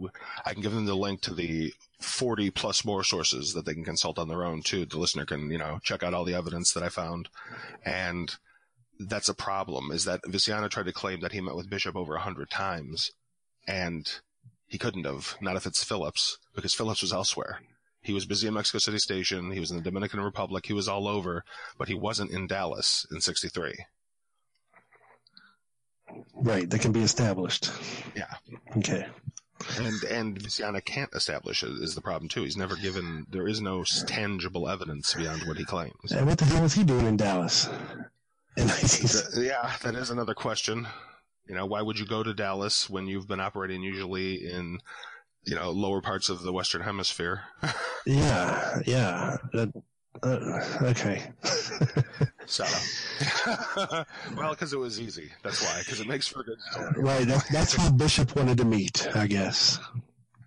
[0.46, 3.84] I can give them the link to the 40 plus more sources that they can
[3.84, 4.86] consult on their own too.
[4.86, 7.30] The listener can, you know, check out all the evidence that I found,
[7.86, 8.36] and
[9.00, 9.92] that's a problem.
[9.92, 13.12] Is that Veciana tried to claim that he met with Bishop over a hundred times,
[13.68, 14.12] and
[14.68, 17.62] he couldn't have, not if it's Phillips, because Phillips was elsewhere.
[18.02, 19.52] He was busy in Mexico City Station.
[19.52, 20.66] He was in the Dominican Republic.
[20.66, 21.44] He was all over,
[21.78, 23.76] but he wasn't in Dallas in 63.
[26.36, 26.70] Right.
[26.70, 27.72] That can be established.
[28.16, 28.34] Yeah.
[28.78, 29.06] Okay.
[29.78, 32.44] And, and Veciana can't establish it is the problem too.
[32.44, 36.12] He's never given, there is no tangible evidence beyond what he claims.
[36.12, 37.68] And what the hell was he doing in Dallas?
[38.58, 39.08] In 19...
[39.08, 40.88] Th- yeah, that is another question.
[41.48, 44.80] You know, why would you go to Dallas when you've been operating usually in,
[45.46, 47.44] you know, lower parts of the Western Hemisphere?
[48.06, 49.38] Yeah, yeah.
[49.54, 49.74] That,
[50.24, 51.32] uh, okay.
[52.50, 52.66] So,
[54.36, 55.30] well, because it was easy.
[55.44, 55.80] That's why.
[55.80, 56.94] Because it makes for a good story.
[56.98, 57.28] right.
[57.28, 59.80] That, that's who Bishop wanted to meet, I guess.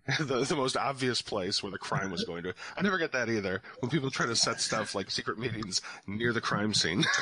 [0.18, 2.52] the, the most obvious place where the crime was going to.
[2.76, 3.62] I never get that either.
[3.78, 7.04] When people try to set stuff like secret meetings near the crime scene.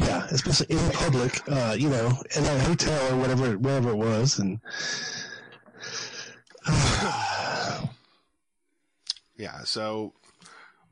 [0.00, 4.40] Yeah, especially in public, uh, you know, in a hotel or whatever, wherever it was,
[4.40, 4.58] and
[9.36, 10.14] yeah, so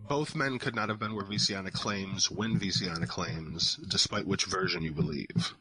[0.08, 4.82] both men could not have been where Veciana claims when Veciana claims, despite which version
[4.82, 5.54] you believe.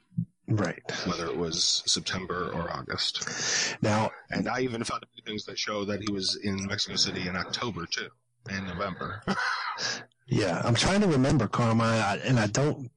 [0.47, 0.81] Right.
[1.05, 3.77] Whether it was September or August.
[3.81, 6.95] Now, and I even found a few things that show that he was in Mexico
[6.97, 8.09] City in October too,
[8.49, 9.21] and November.
[10.27, 12.91] yeah, I'm trying to remember Carmine, and I don't.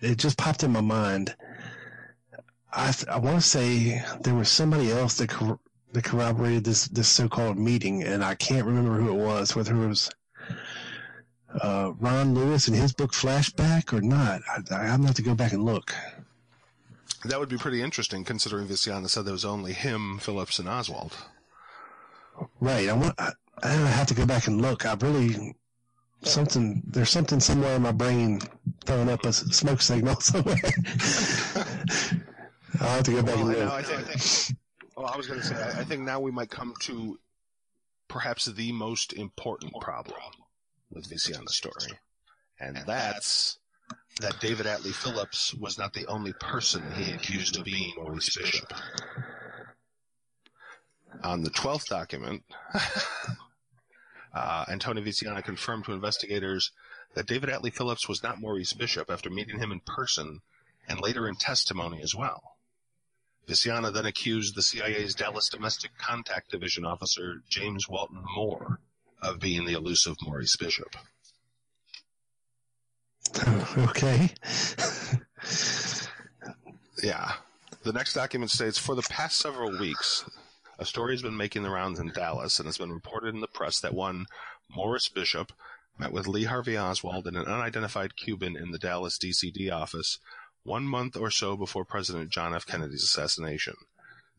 [0.00, 1.34] It just popped in my mind.
[2.72, 5.58] I I want to say there was somebody else that cor-
[5.92, 9.56] that corroborated this this so-called meeting, and I can't remember who it was.
[9.56, 10.10] Whether it was
[11.58, 14.42] uh, Ron Lewis in his book Flashback or not.
[14.48, 15.94] I, I'm gonna have to go back and look.
[17.24, 21.16] That would be pretty interesting, considering Veciana said there was only him, Phillips, and Oswald.
[22.60, 22.88] Right.
[22.88, 23.14] I want.
[23.18, 23.32] I,
[23.62, 24.86] I have to go back and look.
[24.86, 25.54] I really
[26.22, 26.82] something.
[26.86, 28.40] There's something somewhere in my brain
[28.84, 30.56] throwing up a smoke signal somewhere.
[32.80, 33.70] I'll have to go back well, and look.
[33.70, 34.58] I, think, I think,
[34.96, 37.18] well, I was going to say, I, I think now we might come to
[38.08, 40.20] perhaps the most important problem
[40.90, 41.98] with Veciana's story,
[42.58, 43.58] and that's
[44.20, 48.72] that David Atlee Phillips was not the only person he accused of being Maurice Bishop.
[51.22, 52.44] On the 12th document,
[54.34, 56.70] uh, Antonio Veciana confirmed to investigators
[57.14, 60.40] that David Atlee Phillips was not Maurice Bishop after meeting him in person
[60.88, 62.56] and later in testimony as well.
[63.48, 68.80] Veciana then accused the CIA's Dallas Domestic Contact Division officer, James Walton Moore,
[69.22, 70.96] of being the elusive Maurice Bishop.
[73.78, 74.26] Okay.
[77.02, 77.32] yeah.
[77.82, 80.24] The next document states For the past several weeks,
[80.78, 83.46] a story has been making the rounds in Dallas and has been reported in the
[83.46, 84.26] press that one
[84.68, 85.52] Morris Bishop
[85.98, 90.18] met with Lee Harvey Oswald and an unidentified Cuban in the Dallas DCD office
[90.62, 92.66] one month or so before President John F.
[92.66, 93.74] Kennedy's assassination.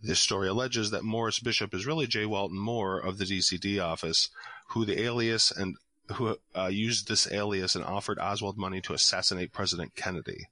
[0.04, 2.26] This story alleges that Morris Bishop is really J.
[2.26, 4.30] Walton Moore of the DCD office,
[4.70, 5.78] who the alias and
[6.16, 10.50] who uh, used this alias and offered Oswald money to assassinate President Kennedy.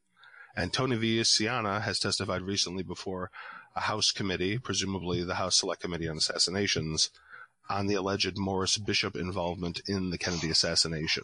[0.56, 3.32] And Tony Veciana has testified recently before
[3.76, 7.10] a House committee, presumably the House Select Committee on Assassinations,
[7.70, 11.24] on the alleged Morris Bishop involvement in the Kennedy assassination.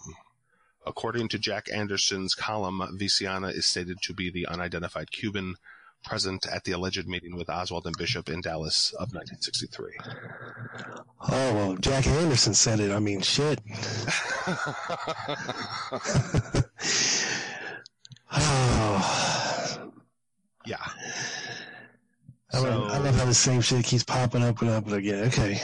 [0.85, 5.55] According to Jack Anderson's column, Veciana is stated to be the unidentified Cuban
[6.05, 9.91] present at the alleged meeting with Oswald and Bishop in Dallas of 1963.
[11.27, 12.91] Oh, well, Jack Anderson said it.
[12.91, 13.59] I mean, shit.
[18.31, 19.81] oh.
[20.67, 20.77] Yeah.
[20.81, 24.95] I, So- love, I love how the same shit keeps popping up and up and
[24.95, 25.27] again.
[25.27, 25.61] Okay.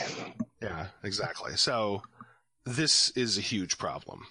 [0.62, 1.56] Yeah, exactly.
[1.56, 2.04] So
[2.66, 4.28] this is a huge problem.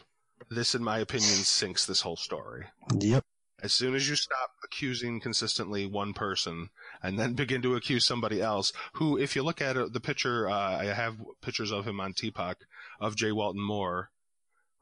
[0.49, 2.67] This, in my opinion, sinks this whole story.
[3.01, 3.25] Yep.
[3.63, 6.71] As soon as you stop accusing consistently one person
[7.03, 10.49] and then begin to accuse somebody else, who, if you look at it, the picture,
[10.49, 12.55] uh, I have pictures of him on TPOC
[13.01, 13.33] of J.
[13.33, 14.11] Walton Moore.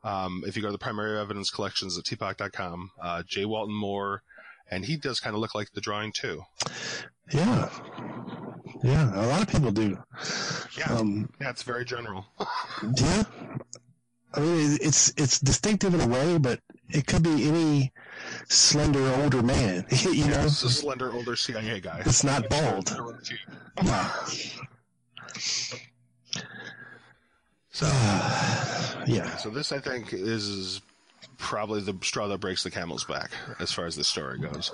[0.04, 3.44] Um, if you go to the primary evidence collections at tpoc.com, uh, J.
[3.44, 4.22] Walton Moore,
[4.70, 6.42] and he does kind of look like the drawing too.
[7.32, 7.68] Yeah.
[8.82, 9.12] Yeah.
[9.14, 9.98] A lot of people do.
[10.76, 10.92] Yeah.
[10.92, 12.26] Um, yeah, it's very general.
[12.96, 13.24] yeah.
[14.34, 16.60] I mean, it's it's distinctive in a way, but
[16.90, 17.92] it could be any
[18.48, 19.86] slender older man.
[19.90, 22.02] you know, It's a slender older CIA guy.
[22.04, 22.94] it's not bald.
[23.82, 24.12] Yeah.
[27.70, 27.86] So,
[29.06, 29.36] yeah.
[29.36, 30.80] So this, I think, is
[31.36, 34.72] probably the straw that breaks the camel's back as far as the story goes.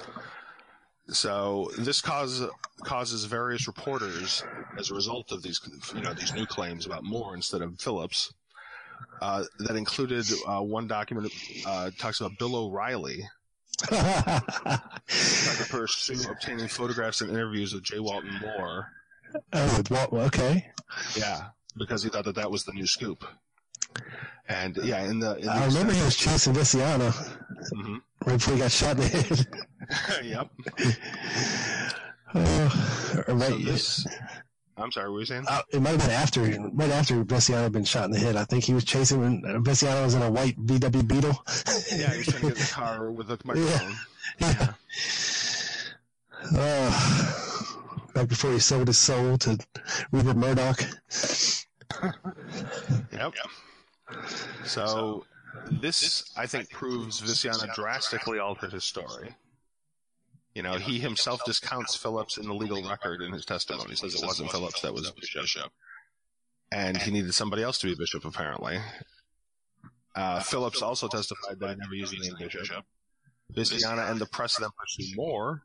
[1.08, 2.42] So this cause,
[2.82, 4.42] causes various reporters,
[4.78, 5.60] as a result of these,
[5.94, 8.32] you know, these new claims about Moore instead of Phillips,
[9.24, 11.32] uh, that included uh, one document
[11.66, 13.22] uh, talks about Bill O'Reilly.
[13.88, 14.82] to
[15.70, 18.00] pursue obtaining photographs and interviews with J.
[18.00, 18.88] Walton Moore.
[19.52, 20.66] Oh, with okay.
[21.16, 21.46] Yeah,
[21.76, 23.24] because he thought that that was the new scoop.
[24.46, 27.10] And yeah, in the in I remember he was chasing Veciana
[27.72, 28.00] Mhm.
[28.26, 29.46] right before he got shot in the head.
[30.24, 30.50] yep.
[32.34, 34.06] Uh, right, So this,
[34.76, 35.44] I'm sorry, what were you saying?
[35.48, 36.40] uh, it might have been after,
[36.72, 38.36] right after Veciana had been shot in the head.
[38.36, 41.44] I think he was chasing when uh, Veciana was in a white VW Beetle.
[41.96, 43.94] yeah, he was trying to get the car with the microphone.
[44.40, 44.72] Yeah.
[46.56, 47.32] Uh,
[48.14, 49.58] back before he sold his soul to
[50.12, 50.82] Rupert Murdoch.
[53.12, 53.34] Yep.
[54.64, 55.24] So
[55.70, 59.34] this, I think, proves Veciana drastically altered his story.
[60.54, 63.90] You know, he himself discounts Phillips in the legal record in his testimony.
[63.90, 65.72] He says it wasn't Phillips that was Bishop.
[66.70, 68.78] and he needed somebody else to be bishop, apparently.
[70.14, 72.84] Uh, Phillips also testified that he never used the name bishop.
[73.52, 75.62] Veciana and the press then pursue more,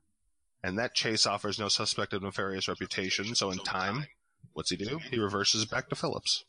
[0.64, 4.06] and that chase offers no suspect of nefarious reputation, so in time,
[4.54, 5.00] what's he do?
[5.12, 6.46] He reverses back to Phillips.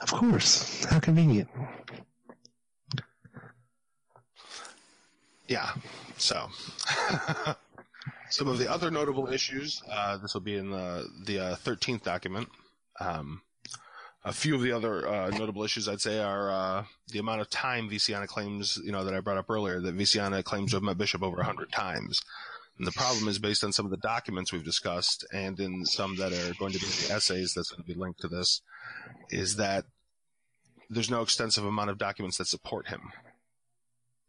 [0.00, 0.84] Of course.
[0.84, 1.48] How convenient.
[5.48, 5.70] Yeah.
[6.18, 6.48] So,
[8.30, 9.82] some of the other notable issues.
[9.90, 12.48] Uh, this will be in the the uh, thirteenth document.
[13.00, 13.42] Um,
[14.24, 17.48] a few of the other uh, notable issues I'd say are uh, the amount of
[17.48, 20.82] time Veciana claims, you know, that I brought up earlier, that Veciana claims to have
[20.82, 22.20] met Bishop over hundred times.
[22.76, 26.16] And the problem is based on some of the documents we've discussed and in some
[26.16, 28.60] that are going to be the essays that's going to be linked to this,
[29.30, 29.84] is that
[30.90, 33.00] there's no extensive amount of documents that support him.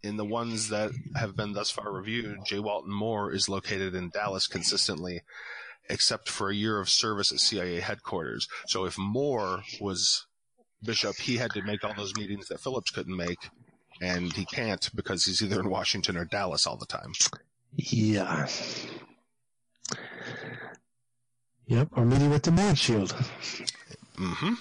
[0.01, 2.59] In the ones that have been thus far reviewed, J.
[2.59, 5.21] Walton Moore is located in Dallas consistently,
[5.89, 8.47] except for a year of service at CIA headquarters.
[8.67, 10.25] So if Moore was
[10.81, 13.49] Bishop, he had to make all those meetings that Phillips couldn't make,
[14.01, 17.11] and he can't because he's either in Washington or Dallas all the time.
[17.75, 18.47] Yeah.
[21.67, 23.13] Yep, or meeting with the man shield.
[24.17, 24.53] Mm-hmm.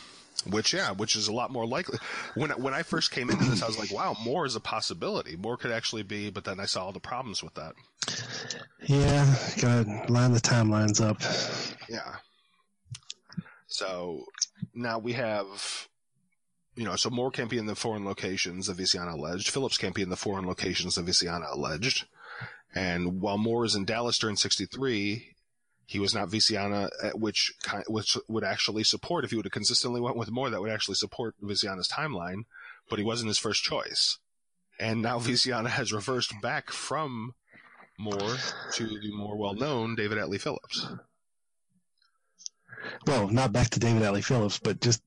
[0.46, 1.98] Which, yeah, which is a lot Moore likely.
[2.34, 5.36] When when I first came into this, I was like, "Wow, more is a possibility.
[5.36, 7.74] Moore could actually be." But then I saw all the problems with that.
[8.86, 11.20] Yeah, gotta line the timelines up.
[11.88, 12.16] Yeah.
[13.66, 14.24] So
[14.74, 15.88] now we have,
[16.74, 19.50] you know, so Moore can't be in the foreign locations that Veciana alleged.
[19.50, 22.06] Phillips can't be in the foreign locations that Veciana alleged.
[22.74, 25.34] And while Moore is in Dallas during 63,
[25.88, 27.54] he was not Veciana, uh, which,
[27.86, 30.96] which would actually support, if he would have consistently went with Moore, that would actually
[30.96, 32.44] support Veciana's timeline,
[32.90, 34.18] but he wasn't his first choice.
[34.78, 37.34] And now Veciana has reversed back from
[37.98, 38.36] Moore
[38.74, 40.86] to the more well-known David Atlee Phillips.
[43.06, 45.02] Well, not back to David Atlee Phillips, but just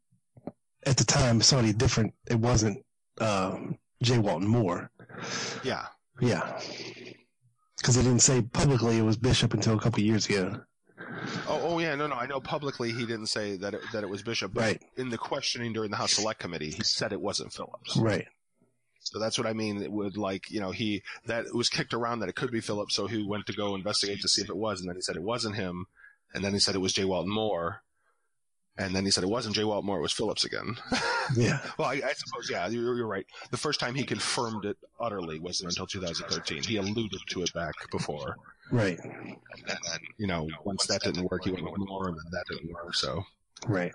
[0.87, 2.15] at the time, somebody different.
[2.27, 2.83] It wasn't
[3.19, 4.17] um, J.
[4.17, 4.89] Walton Moore.
[5.63, 5.85] Yeah.
[6.19, 6.59] Yeah.
[7.77, 10.61] Because they didn't say publicly it was Bishop until a couple years ago.
[11.47, 12.15] Oh, oh yeah, no, no.
[12.15, 14.81] I know publicly he didn't say that it, that it was Bishop, but right.
[14.97, 17.97] in the questioning during the House Select Committee, he said it wasn't Phillips.
[17.97, 18.27] Right.
[19.03, 19.81] So that's what I mean.
[19.81, 22.61] It would like, you know, he, that it was kicked around that it could be
[22.61, 22.95] Phillips.
[22.95, 24.79] So he went to go investigate to see if it was.
[24.79, 25.87] And then he said it wasn't him.
[26.33, 27.05] And then he said it was J.
[27.05, 27.81] Walton Moore.
[28.77, 29.63] And then he said it wasn't J.
[29.63, 30.77] Walton Moore, it was Phillips again.
[31.37, 31.59] Yeah.
[31.77, 33.25] well, I, I, suppose, yeah, you're, you're, right.
[33.51, 36.63] The first time he confirmed it utterly wasn't until 2013.
[36.63, 38.35] He alluded to it back before.
[38.71, 38.99] Right.
[39.03, 42.45] And then, you know, once that didn't work, he went with Moore, and then that
[42.49, 42.95] didn't work.
[42.95, 43.23] So.
[43.67, 43.93] Right.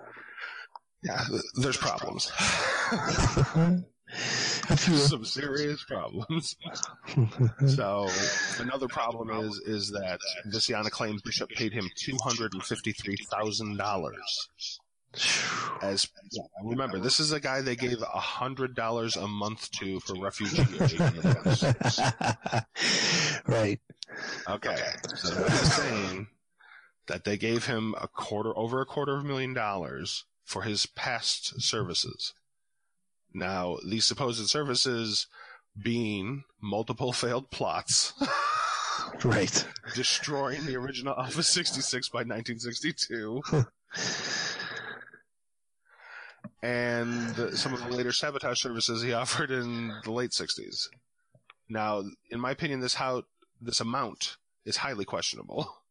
[1.03, 1.24] Yeah,
[1.55, 2.33] there's problems.
[4.09, 6.57] Some serious problems.
[7.66, 8.09] so
[8.61, 10.18] another problem is is that
[10.49, 14.81] Veciana claims Bishop paid him two hundred and fifty three thousand dollars.
[15.83, 16.09] As
[16.62, 20.62] remember, this is a guy they gave a hundred dollars a month to for refugee
[23.47, 23.81] right.
[24.49, 24.77] Okay.
[25.14, 26.29] So that's saying
[27.07, 30.87] that they gave him a quarter over a quarter of a million dollars for his
[30.87, 32.33] past services.
[33.35, 35.27] Now, these supposed services
[35.81, 38.14] being multiple failed plots.
[39.25, 39.67] right.
[39.95, 43.43] Destroying the original Alpha 66 by 1962.
[46.63, 50.89] and some of the later sabotage services he offered in the late 60s.
[51.69, 53.25] Now, in my opinion, this how
[53.61, 55.83] this amount is highly questionable.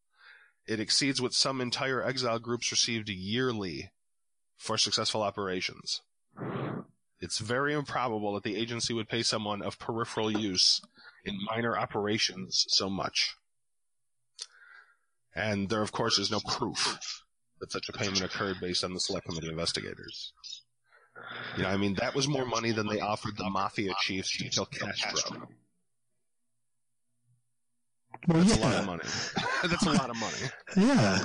[0.67, 3.91] It exceeds what some entire exile groups received yearly
[4.57, 6.01] for successful operations.
[7.21, 10.81] It's very improbable that the agency would pay someone of peripheral use
[11.23, 13.35] in minor operations so much.
[15.35, 17.24] And there, of course, is no proof
[17.65, 20.33] that such a payment occurred based on the Select Committee investigators.
[21.57, 24.49] You know, I mean, that was more money than they offered the mafia chiefs to
[24.49, 25.47] kill Castro.
[28.27, 28.63] Well, That's yeah.
[28.63, 29.03] a lot of money.
[29.67, 30.37] That's a lot of money.
[30.77, 31.23] Yeah.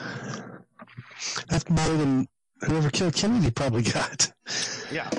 [1.49, 2.28] That's more than
[2.62, 4.32] whoever killed Kennedy probably got.
[4.93, 5.11] Yeah.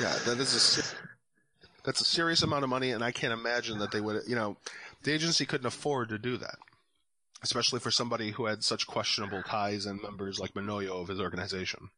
[0.00, 3.90] Yeah, that is a that's a serious amount of money, and I can't imagine that
[3.90, 4.22] they would.
[4.26, 4.56] You know,
[5.02, 6.56] the agency couldn't afford to do that,
[7.42, 11.90] especially for somebody who had such questionable ties and members like Menoyo of his organization.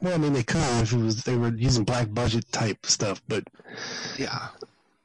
[0.00, 3.22] Well, I mean, they could if it was they were using black budget type stuff,
[3.28, 3.44] but
[4.18, 4.48] Yeah,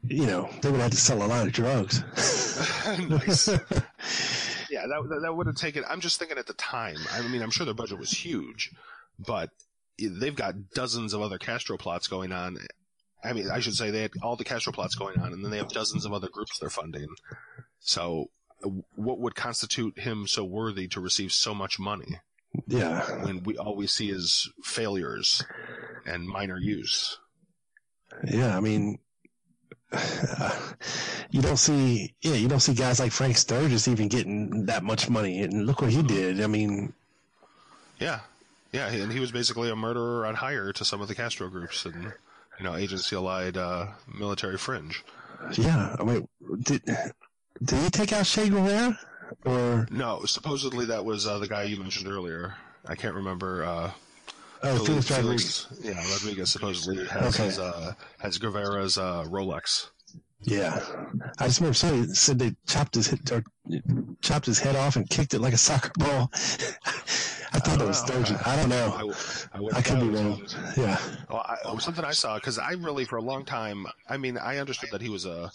[0.03, 2.03] you know, they would have to sell a lot of drugs.
[3.09, 3.49] nice.
[4.69, 5.83] Yeah, that that, that would have taken.
[5.89, 6.95] I'm just thinking at the time.
[7.11, 8.71] I mean, I'm sure their budget was huge,
[9.19, 9.49] but
[9.99, 12.57] they've got dozens of other Castro plots going on.
[13.21, 15.51] I mean, I should say they had all the Castro plots going on, and then
[15.51, 17.09] they have dozens of other groups they're funding.
[17.81, 18.29] So
[18.95, 22.19] what would constitute him so worthy to receive so much money?
[22.67, 23.23] Yeah.
[23.23, 25.43] When we all we see is failures
[26.05, 27.17] and minor use.
[28.25, 28.99] Yeah, I mean,
[31.31, 35.09] you don't see, yeah, you don't see guys like Frank Sturgis even getting that much
[35.09, 36.41] money, and look what he did.
[36.41, 36.93] I mean,
[37.99, 38.19] yeah,
[38.71, 41.85] yeah, and he was basically a murderer on hire to some of the Castro groups
[41.85, 42.13] and
[42.57, 45.03] you know agency allied uh, military fringe.
[45.53, 46.27] Yeah, I mean,
[46.61, 46.83] did
[47.63, 48.97] did he take out Che Guevara?
[49.45, 52.55] Or no, supposedly that was uh, the guy you mentioned earlier.
[52.85, 53.63] I can't remember.
[53.63, 53.91] Uh,
[54.63, 55.67] oh, Felix Rodriguez.
[55.81, 57.45] Yeah, Rodriguez supposedly has okay.
[57.45, 59.89] his, uh, has Guevara's uh, Rolex.
[60.43, 60.81] Yeah,
[61.37, 63.43] I just remember somebody said they chopped his head, or
[64.21, 66.31] chopped his head off and kicked it like a soccer ball.
[67.53, 68.41] I thought that was Sturgis.
[68.45, 69.13] I don't know.
[69.53, 70.41] I, I, I could be wrong.
[70.77, 70.97] Yeah.
[71.29, 74.57] Well, I, something I saw because I really, for a long time, I mean, I
[74.57, 75.51] understood that he was a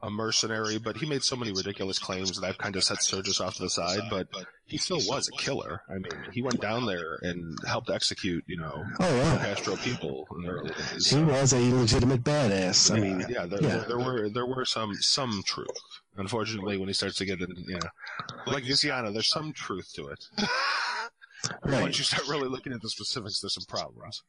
[0.00, 3.40] a mercenary, but he made so many ridiculous claims that I've kind of set Sturgis
[3.40, 4.02] off to the side.
[4.10, 4.28] But
[4.64, 5.82] he still was a killer.
[5.88, 9.38] I mean, he went down there and helped execute, you know, oh, yeah.
[9.38, 11.10] Castro people in the early days.
[11.10, 12.90] He was a legitimate badass.
[12.90, 13.84] Yeah, I mean, yeah, there, yeah.
[13.88, 15.68] there were there were some some truth.
[16.16, 17.80] Unfortunately, when he starts to get in, you know,
[18.46, 20.24] like Veciana, there's some truth to it.
[21.62, 21.82] Right.
[21.82, 24.22] Once you start really looking at the specifics, there's some problems.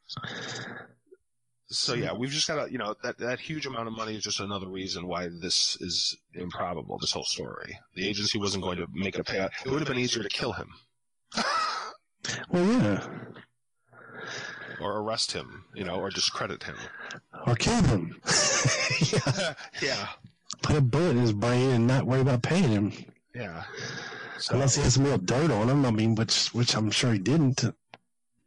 [1.71, 2.03] So mm-hmm.
[2.03, 4.39] yeah, we've just got to, you know, that, that huge amount of money is just
[4.39, 7.77] another reason why this is improbable, this whole story.
[7.95, 9.51] The agency wasn't going to make a payout.
[9.65, 10.69] It would have been easier to kill him.
[12.49, 13.07] Well, yeah.
[14.81, 16.75] Or arrest him, you know, or discredit him.
[17.47, 18.19] Or kill him.
[19.11, 19.53] yeah.
[19.81, 20.07] yeah.
[20.61, 22.93] Put a bullet in his brain and not worry about paying him.
[23.33, 23.63] Yeah.
[24.37, 27.13] So, Unless he has some real dirt on him, I mean, which which I'm sure
[27.13, 27.63] he didn't.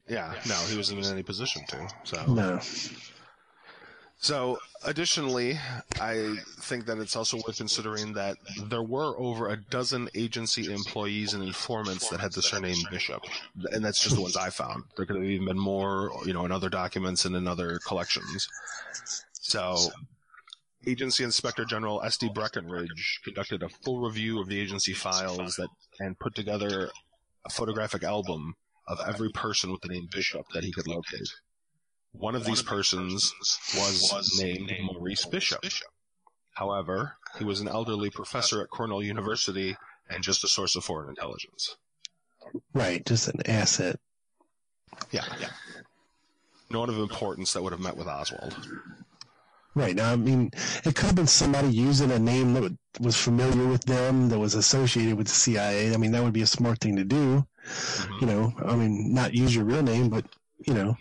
[0.08, 1.88] Yeah, no, he wasn't in any position to.
[2.04, 2.60] So no.
[4.22, 5.58] So, additionally,
[6.00, 11.34] I think that it's also worth considering that there were over a dozen agency employees
[11.34, 13.24] and informants that had the surname Bishop,
[13.72, 14.84] and that's just the ones I found.
[14.96, 18.48] There could have even been more, you know, in other documents and in other collections.
[19.32, 19.76] So,
[20.86, 22.30] Agency Inspector General S.D.
[22.32, 25.68] Breckinridge conducted a full review of the agency files that
[25.98, 26.90] and put together
[27.44, 28.54] a photographic album
[28.86, 31.28] of every person with the name Bishop that he could locate.
[32.12, 33.32] One of these persons
[33.76, 35.64] was named Maurice Bishop.
[36.54, 39.76] However, he was an elderly professor at Cornell University
[40.10, 41.76] and just a source of foreign intelligence.
[42.74, 43.98] Right, just an asset.
[45.10, 45.50] Yeah, yeah.
[46.70, 48.54] No one of importance that would have met with Oswald.
[49.74, 49.96] Right.
[49.96, 50.50] Now, I mean,
[50.84, 54.54] it could have been somebody using a name that was familiar with them, that was
[54.54, 55.94] associated with the CIA.
[55.94, 57.46] I mean, that would be a smart thing to do.
[57.66, 58.14] Mm-hmm.
[58.20, 60.26] You know, I mean, not use your real name, but,
[60.66, 60.96] you know.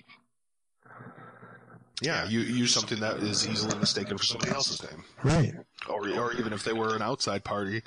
[2.02, 5.04] Yeah, you use something that is easily mistaken for somebody else's name.
[5.24, 5.54] Right.
[5.88, 7.84] Or, or even if they were an outside party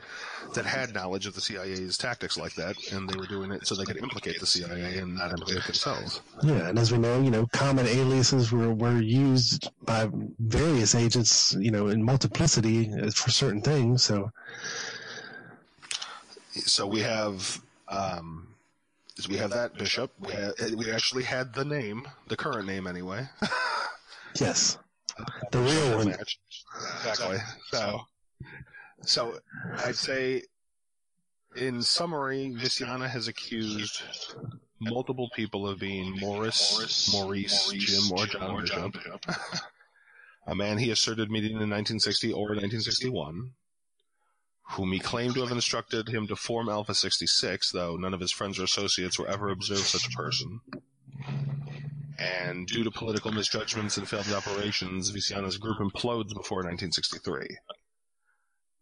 [0.54, 3.74] that had knowledge of the CIA's tactics like that, and they were doing it so
[3.74, 6.20] they could implicate the CIA and not implicate themselves.
[6.42, 10.08] Yeah, and as we know, you know, common aliases were, were used by
[10.38, 14.30] various agents, you know, in multiplicity for certain things, so.
[16.52, 18.54] So we have, um,
[19.28, 20.12] we have that bishop.
[20.20, 23.28] We, have, we actually had the name, the current name anyway.
[24.40, 24.78] Yes.
[25.52, 26.08] The real one.
[26.08, 27.38] Exactly.
[27.70, 28.00] So,
[29.02, 29.38] so
[29.84, 30.42] I'd say,
[31.56, 34.02] in summary, Veciana has accused
[34.80, 38.26] multiple people of being Morris, Maurice, Jim, or
[38.62, 39.24] John Bishop.
[40.46, 43.52] a man he asserted meeting in 1960 or 1961,
[44.72, 48.32] whom he claimed to have instructed him to form Alpha 66, though none of his
[48.32, 50.60] friends or associates were ever observed such a person
[52.18, 57.58] and due to political misjudgments and failed operations, Veciana's group implodes before 1963.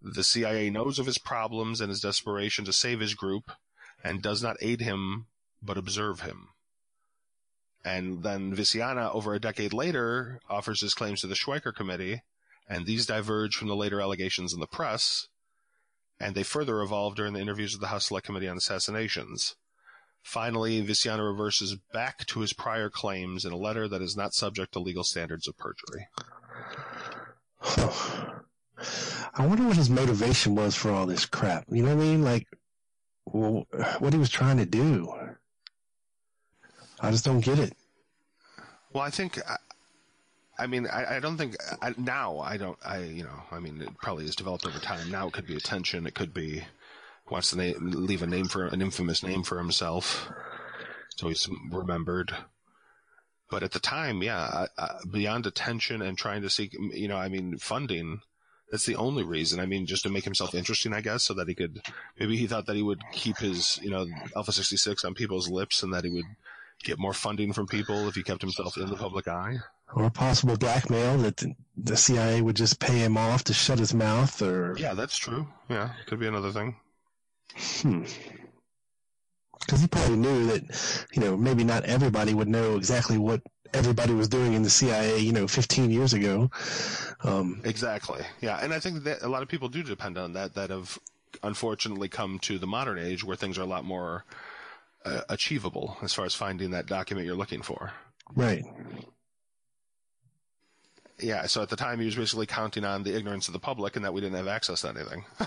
[0.02, 3.52] The CIA knows of his problems and his desperation to save his group,
[4.02, 5.26] and does not aid him,
[5.62, 6.48] but observe him.
[7.84, 12.22] And then Veciana, over a decade later, offers his claims to the Schweiker Committee,
[12.68, 15.28] and these diverge from the later allegations in the press,
[16.20, 19.56] and they further evolve during the interviews with the House Select Committee on Assassinations.
[20.23, 24.73] Finally, Veciana reverses back to his prior claims in a letter that is not subject
[24.73, 26.07] to legal standards of perjury.
[29.35, 31.65] I wonder what his motivation was for all this crap.
[31.70, 32.23] You know what I mean?
[32.23, 32.47] Like,
[33.27, 33.66] well,
[33.99, 35.12] what he was trying to do.
[37.01, 37.74] I just don't get it.
[38.93, 39.57] Well, I think, I,
[40.59, 42.39] I mean, I, I, don't think I, now.
[42.39, 42.78] I don't.
[42.85, 43.43] I you know.
[43.51, 45.11] I mean, it probably has developed over time.
[45.11, 46.07] Now it could be attention.
[46.07, 46.62] It could be
[47.31, 50.31] wants to name, leave a name for an infamous name for himself,
[51.16, 52.35] so he's remembered.
[53.51, 57.28] But at the time, yeah, uh, beyond attention and trying to seek, you know, I
[57.28, 58.20] mean, funding,
[58.70, 59.61] That's the only reason.
[59.61, 61.82] I mean, just to make himself interesting, I guess, so that he could.
[62.19, 65.82] Maybe he thought that he would keep his, you know, Alpha 66 on people's lips
[65.82, 66.24] and that he would
[66.82, 69.59] get more funding from people if he kept himself in the public eye.
[69.94, 71.44] Or possible blackmail that
[71.77, 75.47] the CIA would just pay him off to shut his mouth, or Yeah, that's true.
[75.69, 76.77] Yeah, could be another thing.
[77.56, 78.04] Hmm.
[79.60, 83.42] Because he probably knew that, you know, maybe not everybody would know exactly what
[83.72, 86.50] everybody was doing in the CIA, you know, 15 years ago.
[87.22, 88.22] Um, Exactly.
[88.40, 90.54] Yeah, and I think that a lot of people do depend on that.
[90.54, 90.98] That have
[91.42, 94.24] unfortunately come to the modern age where things are a lot more
[95.04, 97.92] uh, achievable as far as finding that document you're looking for.
[98.34, 98.64] right.
[101.20, 101.46] Yeah.
[101.46, 104.04] So at the time, he was basically counting on the ignorance of the public and
[104.04, 105.24] that we didn't have access to anything.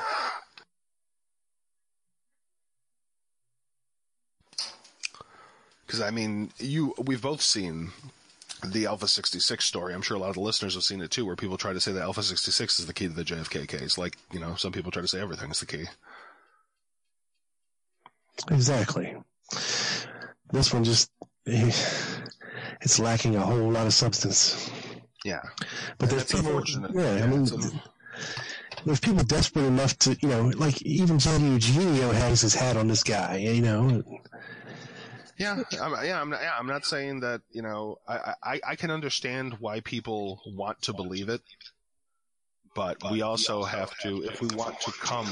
[5.86, 7.92] Because I mean, you we've both seen
[8.64, 9.94] the Alpha 66 story.
[9.94, 11.82] I'm sure a lot of the listeners have seen it too, where people try to
[11.82, 13.98] say that Alpha 66 is the key to the JFK case.
[13.98, 15.86] Like, you know, some people try to say everything is the key.
[18.50, 19.16] Exactly.
[20.52, 21.12] This one just,
[21.46, 24.70] it's lacking a whole lot of substance.
[25.24, 25.42] Yeah.
[25.98, 26.92] But there's people, unfortunate.
[26.94, 27.48] yeah, I mean,
[28.86, 32.88] there's people desperate enough to, you know, like even Johnny Eugenio hangs his hat on
[32.88, 34.04] this guy, you know.
[35.38, 38.76] Yeah, I'm, yeah, I'm not, yeah, I'm not saying that, you know, I, I, I
[38.76, 41.42] can understand why people want to believe it,
[42.74, 45.28] but we also have to, if we want to come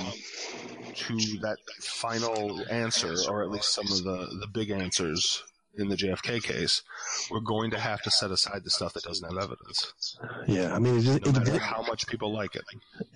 [0.95, 5.41] to that final answer, or at least some of the, the big answers
[5.75, 6.84] in the JFK case,
[7.31, 10.17] we're going to have to set aside the stuff that doesn't have evidence,
[10.47, 12.63] Yeah, I mean, it, no it, matter it, how much people like it.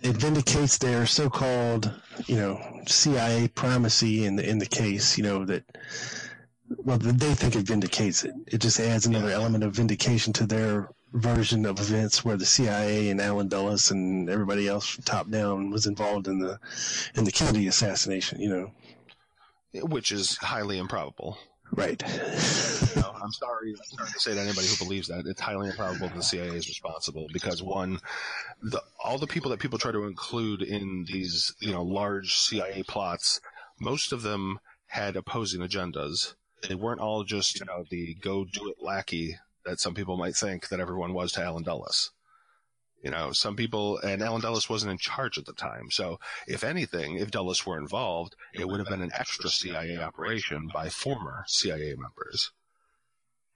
[0.01, 1.93] it vindicates their so-called,
[2.26, 5.18] you know, CIA primacy in the in the case.
[5.18, 5.64] You know that,
[6.88, 8.34] well, they think it vindicates it.
[8.47, 13.09] It just adds another element of vindication to their version of events where the CIA
[13.09, 16.57] and Allen Dulles and everybody else from top down was involved in the
[17.15, 18.39] in the Kennedy assassination.
[18.39, 18.72] You know,
[19.85, 21.38] Which is highly improbable.
[21.73, 22.01] right?
[22.01, 25.68] You know, I'm sorry, I'm sorry to say to anybody who believes that it's highly
[25.68, 27.99] improbable that the CIA is responsible because one,
[28.61, 32.84] the, all the people that people try to include in these you know large CIA
[32.84, 33.41] plots,
[33.77, 36.35] most of them had opposing agendas.
[36.67, 40.35] They weren't all just you know the go do it lackey that some people might
[40.35, 42.11] think that everyone was to Allen Dulles.
[43.03, 45.91] You know, some people, and Allen Dulles wasn't in charge at the time.
[45.91, 50.67] So, if anything, if Dulles were involved, it would have been an extra CIA operation
[50.73, 52.51] by former CIA members,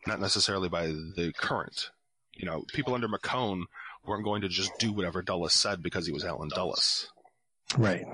[0.06, 1.90] not necessarily by the current.
[2.36, 3.64] You know, people under McCone
[4.06, 7.12] weren't going to just do whatever Dulles said because he was Alan Dulles.
[7.78, 8.06] Right.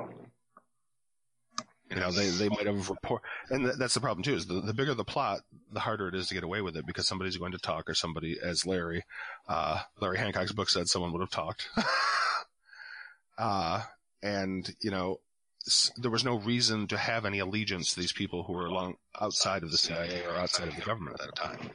[1.89, 4.35] You know, they, they might have report, and th- that's the problem too.
[4.35, 5.39] Is the, the bigger the plot,
[5.71, 7.93] the harder it is to get away with it because somebody's going to talk, or
[7.93, 9.03] somebody, as Larry,
[9.47, 11.69] uh, Larry Hancock's book said, someone would have talked.
[13.37, 13.83] uh,
[14.21, 15.21] and you know,
[15.65, 18.95] s- there was no reason to have any allegiance to these people who were along
[19.21, 21.69] outside of the CIA or outside of the government at that time.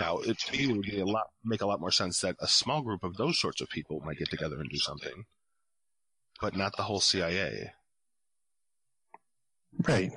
[0.00, 2.36] Now, it to me it would be a lot make a lot more sense that
[2.40, 5.26] a small group of those sorts of people might get together and do something,
[6.40, 7.74] but not the whole CIA.
[9.86, 10.12] Right.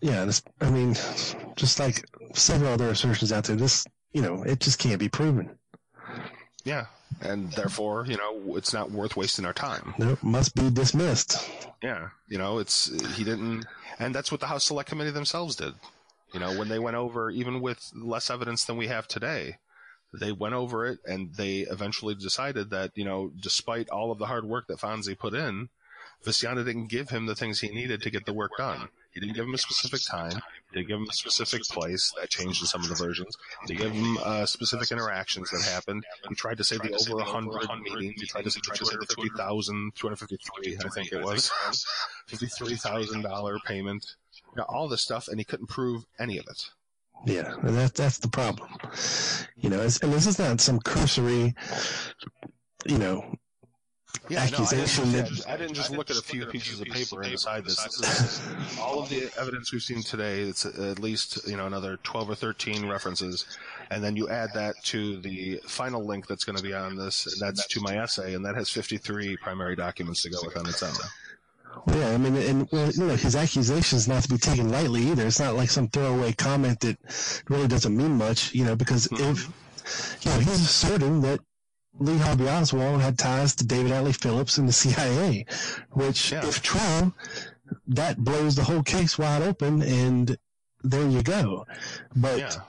[0.00, 0.94] Yeah, this, I mean,
[1.56, 2.04] just like
[2.34, 5.56] several other assertions out there, this, you know, it just can't be proven.
[6.64, 6.86] Yeah,
[7.20, 9.94] and therefore, you know, it's not worth wasting our time.
[9.98, 11.48] Nope, must be dismissed.
[11.82, 13.64] Yeah, you know, it's he didn't,
[13.98, 15.74] and that's what the House Select Committee themselves did.
[16.32, 19.56] You know, when they went over, even with less evidence than we have today,
[20.20, 24.26] they went over it and they eventually decided that, you know, despite all of the
[24.26, 25.68] hard work that Fonzi put in,
[26.24, 28.88] Veciana didn't give him the things he needed to get the work done.
[29.12, 30.32] He didn't give him a specific time.
[30.70, 33.36] He didn't give him a specific place that changed in some of the versions.
[33.68, 36.04] He give him uh, specific interactions that happened.
[36.28, 38.20] He tried to say the over 100 meetings.
[38.20, 41.50] He tried to say the 250,000, 253, I think it was,
[42.28, 44.16] $53,000 payment.
[44.32, 46.70] You know, all this stuff, and he couldn't prove any of it.
[47.26, 48.68] Yeah, and that, that's the problem.
[49.56, 51.54] You know, and this is not some cursory,
[52.86, 53.36] you know,
[54.28, 56.86] Yeah, no, I, accusation didn't, that I didn't just look at a few pieces of
[56.86, 57.82] paper and decide this.
[57.98, 60.42] This all of the evidence we've seen today.
[60.42, 63.44] It's at least you know another twelve or thirteen references,
[63.90, 67.26] and then you add that to the final link that's going to be on this.
[67.26, 70.66] and That's to my essay, and that has fifty-three primary documents to go with on
[70.68, 70.94] its own.
[71.86, 74.70] Well, yeah, I mean, and well, you know, his accusation is not to be taken
[74.70, 75.26] lightly either.
[75.26, 76.96] It's not like some throwaway comment that
[77.48, 79.32] really doesn't mean much, you know, because mm-hmm.
[79.32, 81.40] if, you know, he's asserting that
[81.98, 85.46] Lee Harvey Oswald had ties to David Atlee Phillips and the CIA,
[85.90, 87.12] which, if true,
[87.88, 90.36] that blows the whole case wide open, and
[90.82, 91.66] there you go.
[92.16, 92.60] But,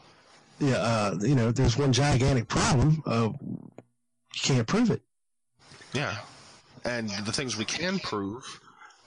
[0.59, 3.01] yeah, uh, you know, there's one gigantic problem.
[3.05, 5.01] Uh, you can't prove it.
[5.93, 6.17] Yeah.
[6.83, 8.43] And the things we can prove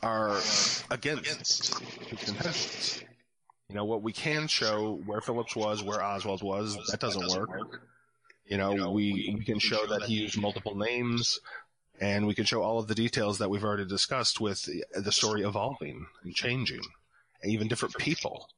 [0.03, 0.41] are
[0.91, 1.81] against.
[3.69, 7.83] You know, what we can show where Phillips was, where Oswald was, that doesn't work.
[8.49, 11.39] You know, we, we can show that he used multiple names,
[12.01, 15.13] and we can show all of the details that we've already discussed with the, the
[15.13, 16.81] story evolving and changing,
[17.43, 18.49] and even different people.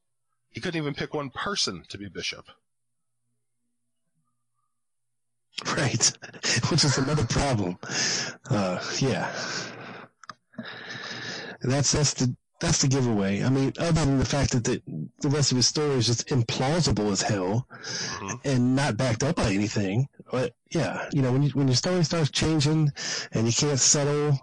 [0.50, 2.46] He couldn't even pick one person to be bishop.
[5.76, 6.10] Right,
[6.70, 7.76] which is another problem.
[8.48, 9.30] Uh, yeah,
[11.60, 13.42] that's that's the that's the giveaway.
[13.42, 14.82] I mean, other than the fact that the
[15.20, 18.36] the rest of his story is just implausible as hell Mm-hmm.
[18.44, 20.06] and not backed up by anything.
[20.30, 22.92] But yeah, you know, when you, when your story starts changing
[23.32, 24.38] and you can't settle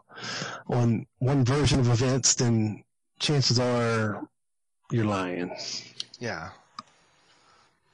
[0.68, 2.84] on one version of events, then
[3.20, 4.28] chances are
[4.92, 5.56] you're lying.
[6.20, 6.50] Yeah.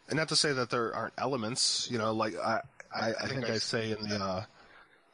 [0.09, 2.61] And not to say that there aren't elements, you know, like I,
[2.95, 4.43] I, I think I say in the uh,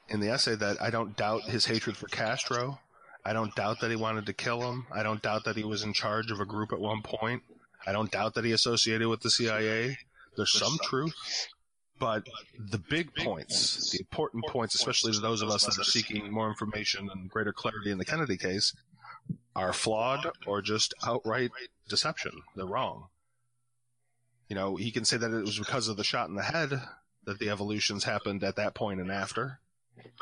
[0.09, 2.79] in the essay that I don't doubt his hatred for Castro.
[3.25, 4.87] I don't doubt that he wanted to kill him.
[4.91, 7.43] I don't doubt that he was in charge of a group at one point.
[7.85, 9.97] I don't doubt that he associated with the CIA.
[10.35, 11.15] There's some truth,
[11.99, 12.27] but
[12.57, 16.47] the big points, the important points, especially to those of us that are seeking more
[16.47, 18.73] information and greater clarity in the Kennedy case,
[19.55, 21.51] are flawed or just outright
[21.89, 22.31] deception.
[22.55, 23.07] They're wrong.
[24.47, 26.81] You know, he can say that it was because of the shot in the head
[27.25, 29.59] that the evolutions happened at that point and after.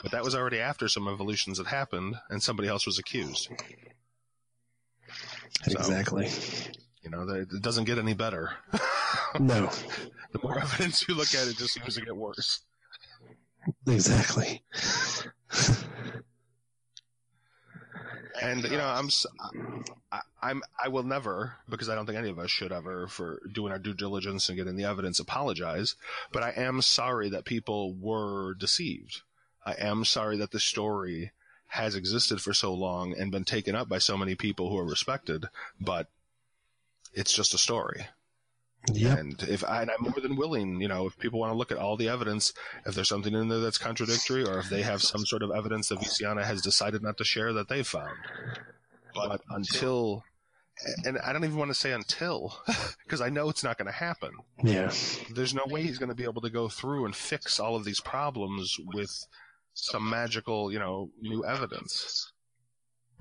[0.01, 3.49] But that was already after some evolutions had happened and somebody else was accused.
[5.63, 6.29] So, Exactly.
[7.03, 8.51] You know, it doesn't get any better.
[9.39, 9.69] No,
[10.33, 12.61] The more evidence you look at, it just seems to get worse.
[13.87, 14.61] exactly.
[18.41, 19.09] And you know, I'm
[20.41, 23.71] I'm I will never because I don't think any of us should ever for doing
[23.71, 25.95] our due diligence and getting the evidence apologize.
[26.31, 29.21] But I am sorry that people were deceived.
[29.67, 31.33] I am sorry that the story
[31.67, 34.85] has existed for so long and been taken up by so many people who are
[34.85, 35.49] respected.
[35.77, 36.07] But
[37.13, 38.07] it's just a story.
[38.93, 39.19] Yep.
[39.19, 41.73] And if I, and I'm more than willing, you know, if people want to look
[41.73, 42.53] at all the evidence,
[42.85, 45.89] if there's something in there that's contradictory, or if they have some sort of evidence
[45.89, 48.15] that Veciana has decided not to share that they've found.
[49.13, 50.23] But until,
[51.03, 52.57] and I don't even want to say until,
[53.03, 54.31] because I know it's not going to happen.
[54.63, 54.93] Yeah.
[55.35, 57.83] There's no way he's going to be able to go through and fix all of
[57.83, 59.27] these problems with
[59.77, 62.31] some magical, you know, new evidence.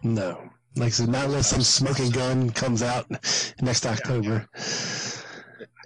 [0.02, 0.50] No.
[0.76, 3.06] Like I said, not unless some smoking gun comes out
[3.60, 4.46] next October.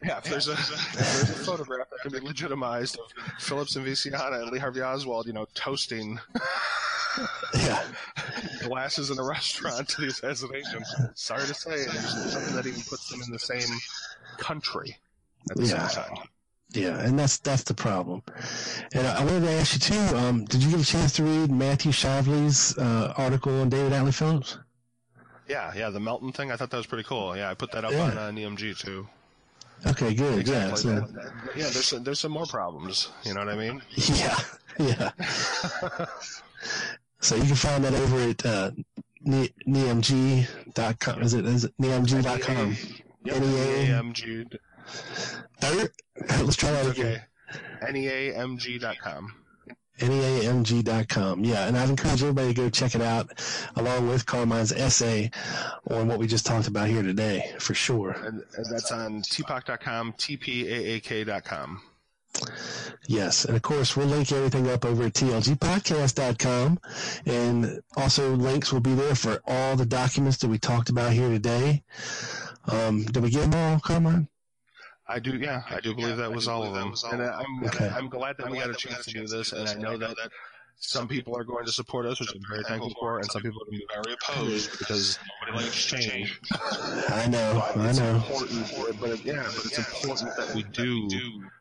[0.02, 3.06] Yeah, if there's a if there's a photograph that can be legitimized of
[3.38, 6.18] Phillips and Veciana and Lee Harvey Oswald, you know, toasting
[7.54, 7.82] Yeah.
[8.62, 10.82] glasses in a restaurant to the assassination.
[11.14, 13.68] Sorry to say, there's nothing that even puts them in the same
[14.38, 14.96] country
[15.50, 15.86] at the Yeah.
[15.88, 16.28] same time.
[16.72, 18.22] Yeah, and that's that's the problem.
[18.94, 20.16] And I wanted to ask you too.
[20.16, 24.14] Um, did you get a chance to read Matthew Shavley's uh, article on David Atlee
[24.14, 24.58] Phillips?
[25.48, 27.36] Yeah, yeah, the Melton thing, I thought that was pretty cool.
[27.36, 28.02] Yeah, I put that up Yeah.
[28.04, 29.08] on uh, NEMG too.
[29.84, 30.46] Okay, good.
[30.46, 31.08] Yeah, so,
[31.56, 33.08] yeah, there's some, there's some more problems.
[33.24, 33.82] You know what I mean?
[33.96, 34.38] yeah,
[34.78, 35.10] yeah.
[37.20, 38.70] so you can find that over at uh,
[39.22, 41.22] ne- neamg.com.
[41.22, 42.76] Is it is it neamg.com?
[43.24, 43.36] Yep.
[43.36, 44.56] NEAMG.
[45.62, 47.06] Let's try that again.
[47.06, 47.92] Okay.
[47.92, 49.34] NEAMG.com.
[49.98, 51.44] neamg.com.
[51.44, 53.32] Yeah, and I'd encourage everybody to go check it out,
[53.76, 55.30] along with Carmine's essay
[55.90, 58.12] on what we just talked about here today, for sure.
[58.12, 61.82] And, and that's on tpoc.com, tpaak.com.
[63.08, 66.78] Yes, and of course we'll link everything up over at tlgpodcast.com,
[67.26, 71.28] and also links will be there for all the documents that we talked about here
[71.28, 71.82] today.
[72.68, 74.28] Um, did we get them all, Carmine?
[75.10, 76.94] I do, yeah, I do believe that was all of them.
[77.12, 77.88] And I'm, Okay.
[77.88, 80.16] I'm glad that we had a chance to do this, and I know that
[80.78, 83.60] some people are going to support us, which I'm very thankful for, and some people
[83.60, 86.40] are going to be very opposed because nobody likes change.
[87.08, 88.14] I know, But I it's know.
[88.16, 91.08] important, but yeah, but it's important that we do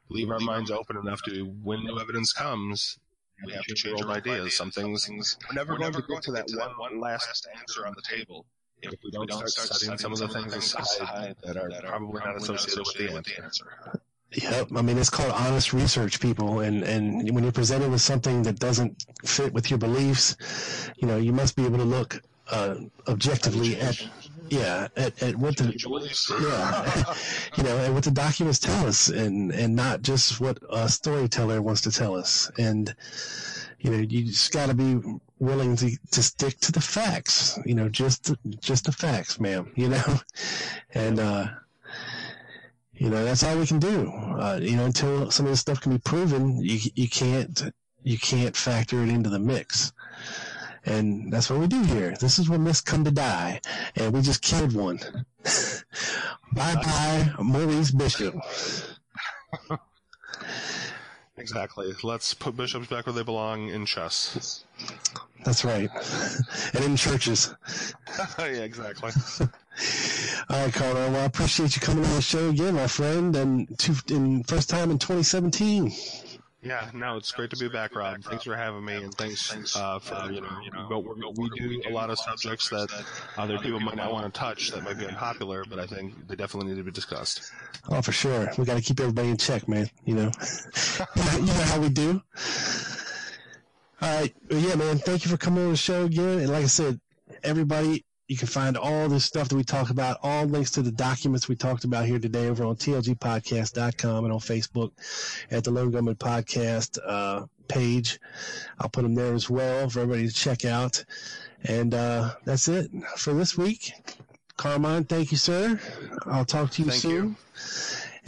[0.10, 3.00] leave our minds open enough to, when new evidence comes,
[3.46, 4.56] we have to change our ideas.
[4.56, 8.04] Some things, we're never going to get to that one, one last answer on the
[8.18, 8.46] table
[8.82, 13.14] if we don't start setting some of the things aside that are probably not associated
[13.14, 14.00] with the answer.
[14.32, 14.70] Yep.
[14.76, 16.60] I mean, it's called honest research, people.
[16.60, 21.18] And, and when you're presented with something that doesn't fit with your beliefs, you know,
[21.18, 22.76] you must be able to look uh,
[23.08, 24.08] objectively at,
[24.50, 25.74] yeah, at, at what the,
[26.42, 27.14] yeah,
[27.58, 31.62] you know, and what the documents tell us and, and not just what a storyteller
[31.62, 32.52] wants to tell us.
[32.58, 32.94] And,
[33.80, 35.00] you know, you just got to be
[35.40, 39.90] willing to, to stick to the facts, you know, just, just the facts, ma'am, you
[39.90, 40.20] know,
[40.94, 41.48] and, uh,
[43.00, 44.12] you know, that's all we can do.
[44.12, 47.72] Uh, you know, until some of this stuff can be proven, you you can't
[48.04, 49.94] you can't factor it into the mix.
[50.86, 52.16] And that's what we do here.
[52.20, 53.62] This is when Miss come to die,
[53.96, 55.00] and we just killed one.
[56.54, 58.36] bye bye, Maurice Bishop.
[61.40, 61.94] Exactly.
[62.04, 64.66] Let's put bishops back where they belong in chess.
[65.46, 65.90] That's right.
[66.74, 67.56] and in churches.
[68.40, 69.12] yeah, exactly.
[70.50, 71.12] All right, Connor.
[71.12, 74.70] Well, I appreciate you coming on the show again, my friend, and two, in first
[74.70, 75.92] time in 2017.
[76.62, 78.22] Yeah, no, it's great to be back, Rob.
[78.22, 80.50] Thanks for having me, and thanks uh, for you know,
[80.90, 82.90] but we we do a lot of subjects that
[83.38, 86.36] other people might not want to touch that might be unpopular, but I think they
[86.36, 87.50] definitely need to be discussed.
[87.88, 88.52] Oh, for sure.
[88.58, 89.90] We got to keep everybody in check, man.
[90.06, 90.32] You know,
[91.16, 92.22] you know how we do.
[94.02, 94.98] All right, yeah, man.
[94.98, 97.00] Thank you for coming on the show again, and like I said,
[97.44, 98.06] everybody.
[98.30, 101.50] You can find all this stuff that we talk about, all links to the documents
[101.50, 104.92] we talked about here today over on tlgpodcast.com and on Facebook
[105.50, 108.20] at the Lone Gunman Podcast uh, page.
[108.80, 111.04] I'll put them there as well for everybody to check out.
[111.64, 113.94] And uh, that's it for this week.
[114.58, 115.80] Carmine, thank you, sir.
[116.28, 117.36] I'll talk to you Thank soon.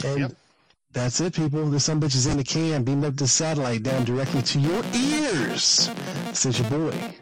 [0.04, 0.34] And
[0.92, 1.66] that's it, people.
[1.66, 4.82] This some bitch is in the can, beamed up the satellite down directly to your
[4.94, 5.90] ears.
[6.26, 7.14] This is your boy.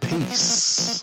[0.00, 1.02] Peace.